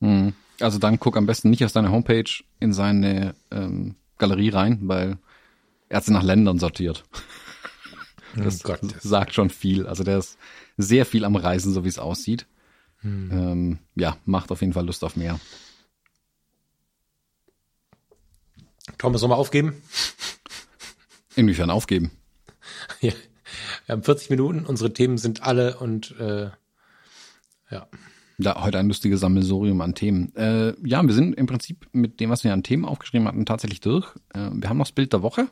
[0.00, 0.34] Hm.
[0.60, 5.18] Also dann guck am besten nicht aus deiner Homepage in seine ähm, Galerie rein, weil
[5.88, 7.04] er hat sie nach Ländern sortiert.
[8.36, 9.86] Das oh sagt schon viel.
[9.86, 10.38] Also der ist
[10.76, 12.46] sehr viel am Reisen, so wie es aussieht.
[12.98, 13.30] Hm.
[13.30, 15.38] Ähm, ja, macht auf jeden Fall Lust auf mehr.
[18.98, 19.82] Thomas, wir aufgeben?
[21.36, 22.10] Inwiefern aufgeben?
[23.00, 23.12] Ja,
[23.86, 26.50] wir haben 40 Minuten, unsere Themen sind alle und äh,
[27.70, 27.86] ja.
[28.38, 30.34] Ja, heute ein lustiges Sammelsurium an Themen.
[30.34, 33.80] Äh, ja, wir sind im Prinzip mit dem, was wir an Themen aufgeschrieben hatten, tatsächlich
[33.80, 34.06] durch.
[34.32, 35.48] Äh, wir haben noch das Bild der Woche.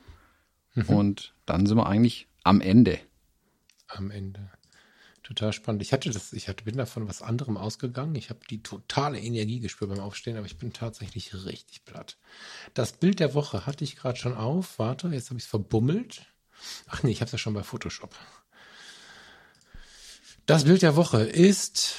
[0.75, 0.85] Mhm.
[0.89, 2.99] Und dann sind wir eigentlich am Ende.
[3.89, 4.51] Am Ende.
[5.23, 5.83] Total spannend.
[5.83, 8.17] Ich hatte das, ich hatte, bin davon was anderem ausgegangen.
[8.17, 12.17] Ich habe die totale Energie gespürt beim Aufstehen, aber ich bin tatsächlich richtig platt.
[12.75, 14.81] Das Bild der Woche hatte ich gerade schon auf.
[14.81, 16.27] Warte, jetzt habe ich es verbummelt.
[16.89, 18.17] Ach nee, ich habe es ja schon bei Photoshop.
[20.47, 21.95] Das Bild der Woche ist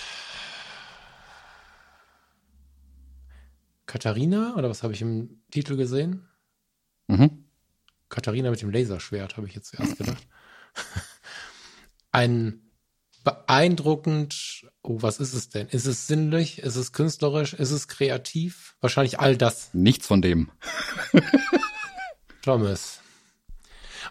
[3.93, 6.27] Katharina, oder was habe ich im Titel gesehen?
[7.05, 7.45] Mhm.
[8.09, 10.27] Katharina mit dem Laserschwert, habe ich jetzt zuerst gedacht.
[12.11, 12.71] Ein
[13.23, 15.67] beeindruckend, oh, was ist es denn?
[15.67, 16.57] Ist es sinnlich?
[16.57, 17.53] Ist es künstlerisch?
[17.53, 18.77] Ist es kreativ?
[18.81, 19.71] Wahrscheinlich all das.
[19.75, 20.49] Nichts von dem.
[22.41, 22.99] Thomas.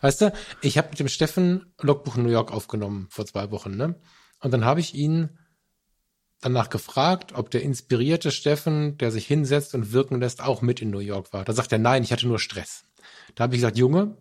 [0.00, 3.76] Weißt du, ich habe mit dem Steffen Logbuch in New York aufgenommen vor zwei Wochen,
[3.76, 4.00] ne?
[4.38, 5.40] Und dann habe ich ihn
[6.42, 10.90] danach gefragt, ob der inspirierte Steffen, der sich hinsetzt und wirken lässt, auch mit in
[10.90, 11.44] New York war.
[11.44, 12.84] Da sagt er, nein, ich hatte nur Stress.
[13.34, 14.18] Da habe ich gesagt, Junge,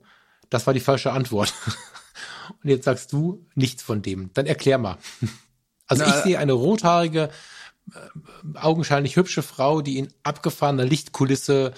[0.49, 1.53] das war die falsche Antwort.
[2.63, 4.29] Und jetzt sagst du nichts von dem.
[4.33, 4.97] Dann erklär mal.
[5.87, 7.29] Also Na, ich sehe eine rothaarige,
[7.93, 11.73] äh, augenscheinlich hübsche Frau, die in abgefahrener Lichtkulisse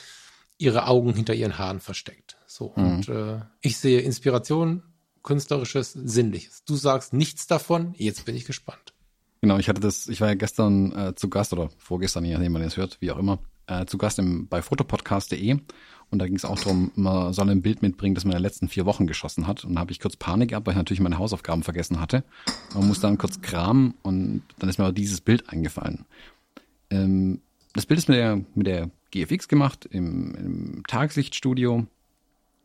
[0.60, 2.38] ihre Augen hinter ihren Haaren versteckt.
[2.46, 2.74] So.
[2.76, 2.86] Mhm.
[2.86, 4.84] Und äh, ich sehe Inspiration,
[5.24, 6.64] künstlerisches, sinnliches.
[6.64, 7.96] Du sagst nichts davon.
[7.98, 8.93] Jetzt bin ich gespannt.
[9.44, 12.54] Genau, ich hatte das, ich war ja gestern äh, zu Gast oder vorgestern, je nachdem
[12.54, 15.58] man es hört, wie auch immer, äh, zu Gast im, bei fotopodcast.de
[16.10, 18.44] und da ging es auch darum, man soll ein Bild mitbringen, das man in den
[18.44, 19.66] letzten vier Wochen geschossen hat.
[19.66, 22.24] Und da habe ich kurz Panik gehabt, weil ich natürlich meine Hausaufgaben vergessen hatte.
[22.74, 26.06] Man muss dann kurz kramen und dann ist mir dieses Bild eingefallen.
[26.89, 27.41] Ähm,
[27.74, 31.86] das Bild ist mit der, mit der GFX gemacht im, im Tageslichtstudio.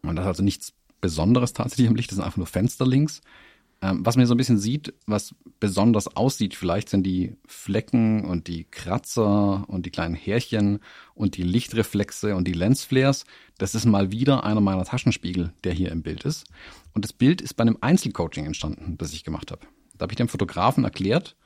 [0.05, 3.21] Und das ist also nichts Besonderes tatsächlich am Licht, das sind einfach nur Fenster links.
[3.81, 8.49] Ähm, was man so ein bisschen sieht, was besonders aussieht, vielleicht sind die Flecken und
[8.49, 10.81] die Kratzer und die kleinen Härchen
[11.15, 13.25] und die Lichtreflexe und die Lensflares.
[13.57, 16.47] Das ist mal wieder einer meiner Taschenspiegel, der hier im Bild ist.
[16.93, 19.67] Und das Bild ist bei einem Einzelcoaching entstanden, das ich gemacht habe.
[19.97, 21.37] Da habe ich dem Fotografen erklärt,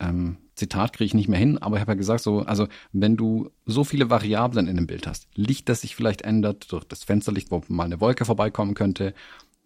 [0.00, 3.16] ähm, Zitat kriege ich nicht mehr hin, aber ich habe ja gesagt, so, also wenn
[3.16, 7.04] du so viele Variablen in dem Bild hast, Licht, das sich vielleicht ändert durch das
[7.04, 9.14] Fensterlicht, wo mal eine Wolke vorbeikommen könnte,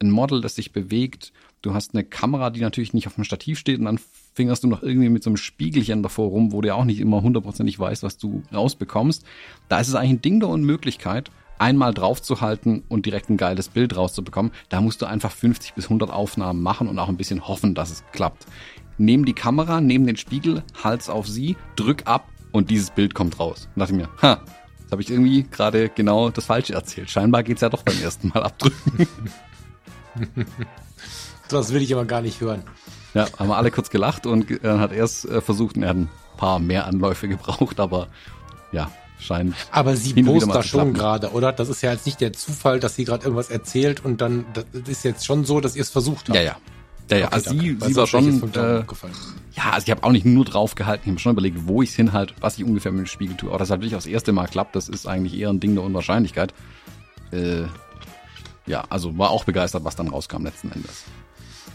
[0.02, 1.32] ein Model, das sich bewegt,
[1.62, 4.00] du hast eine Kamera, die natürlich nicht auf dem Stativ steht und dann
[4.34, 7.00] fingerst du noch irgendwie mit so einem Spiegelchen davor rum, wo du ja auch nicht
[7.00, 9.24] immer hundertprozentig weißt, was du rausbekommst.
[9.68, 13.96] Da ist es eigentlich ein Ding der Unmöglichkeit, einmal draufzuhalten und direkt ein geiles Bild
[13.96, 14.52] rauszubekommen.
[14.68, 17.90] Da musst du einfach 50 bis 100 Aufnahmen machen und auch ein bisschen hoffen, dass
[17.90, 18.46] es klappt.
[18.98, 23.38] Nehm die Kamera, nehm den Spiegel, halt's auf sie, drück ab und dieses Bild kommt
[23.38, 23.68] raus.
[23.74, 24.40] Und dachte mir, ha,
[24.90, 27.10] habe ich irgendwie gerade genau das Falsche erzählt.
[27.10, 29.08] Scheinbar geht's ja doch beim ersten Mal abdrücken.
[31.48, 32.62] das will ich aber gar nicht hören.
[33.14, 35.90] Ja, haben wir alle kurz gelacht und dann hat er es äh, versucht und er
[35.90, 38.08] hat ein paar mehr Anläufe gebraucht, aber
[38.72, 39.54] ja, scheint.
[39.70, 41.52] Aber sie post da schon gerade, oder?
[41.52, 44.64] Das ist ja jetzt nicht der Zufall, dass sie gerade irgendwas erzählt und dann das
[44.88, 46.36] ist jetzt schon so, dass ihr es versucht habt.
[46.36, 46.56] Ja, ja.
[47.10, 48.42] Ja, ja, okay, also sie, sie war schon.
[48.54, 48.84] Äh,
[49.52, 51.90] ja, also ich habe auch nicht nur drauf gehalten, ich habe schon überlegt, wo ich
[51.90, 53.50] es hinhalte, was ich ungefähr mit dem Spiegel tue.
[53.50, 55.74] Aber das halt wirklich auch das erste Mal klappt, das ist eigentlich eher ein Ding
[55.74, 56.54] der Unwahrscheinlichkeit.
[57.30, 57.64] Äh,
[58.66, 61.04] ja, also war auch begeistert, was dann rauskam letzten Endes.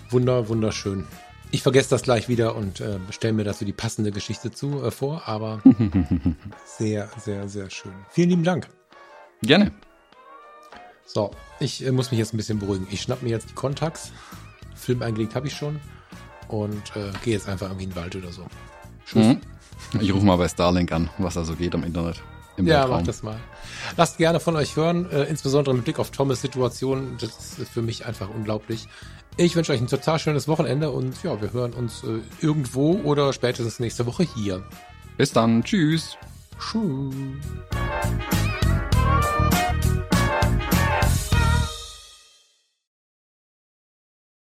[0.10, 1.06] Wunder, wunderschön.
[1.52, 4.92] Ich vergesse das gleich wieder und äh, stelle mir dazu die passende Geschichte zu äh,
[4.92, 5.62] vor, aber
[6.66, 7.94] sehr, sehr, sehr schön.
[8.10, 8.68] Vielen lieben Dank.
[9.42, 9.72] Gerne.
[11.06, 12.88] So, ich äh, muss mich jetzt ein bisschen beruhigen.
[12.92, 14.12] Ich schnapp mir jetzt die Kontakts.
[14.76, 15.80] Film eingelegt habe ich schon.
[16.50, 18.46] und äh, gehe jetzt einfach irgendwie in den Wald oder so.
[19.06, 19.28] Tschüss.
[19.28, 19.42] Mhm.
[20.02, 22.22] Ich rufe mal bei Starlink an, was da so geht im Internet.
[22.58, 22.98] Im ja, Weltraum.
[22.98, 23.40] mach das mal.
[23.96, 27.18] Lasst gerne von euch hören, äh, insbesondere mit Blick auf Thomas Situation.
[27.22, 28.88] Das ist für mich einfach unglaublich.
[29.38, 33.32] Ich wünsche euch ein total schönes Wochenende und ja, wir hören uns äh, irgendwo oder
[33.34, 34.64] spätestens nächste Woche hier.
[35.18, 35.64] Bis dann.
[35.64, 36.18] Tschüss.
[36.60, 37.14] Tschüss.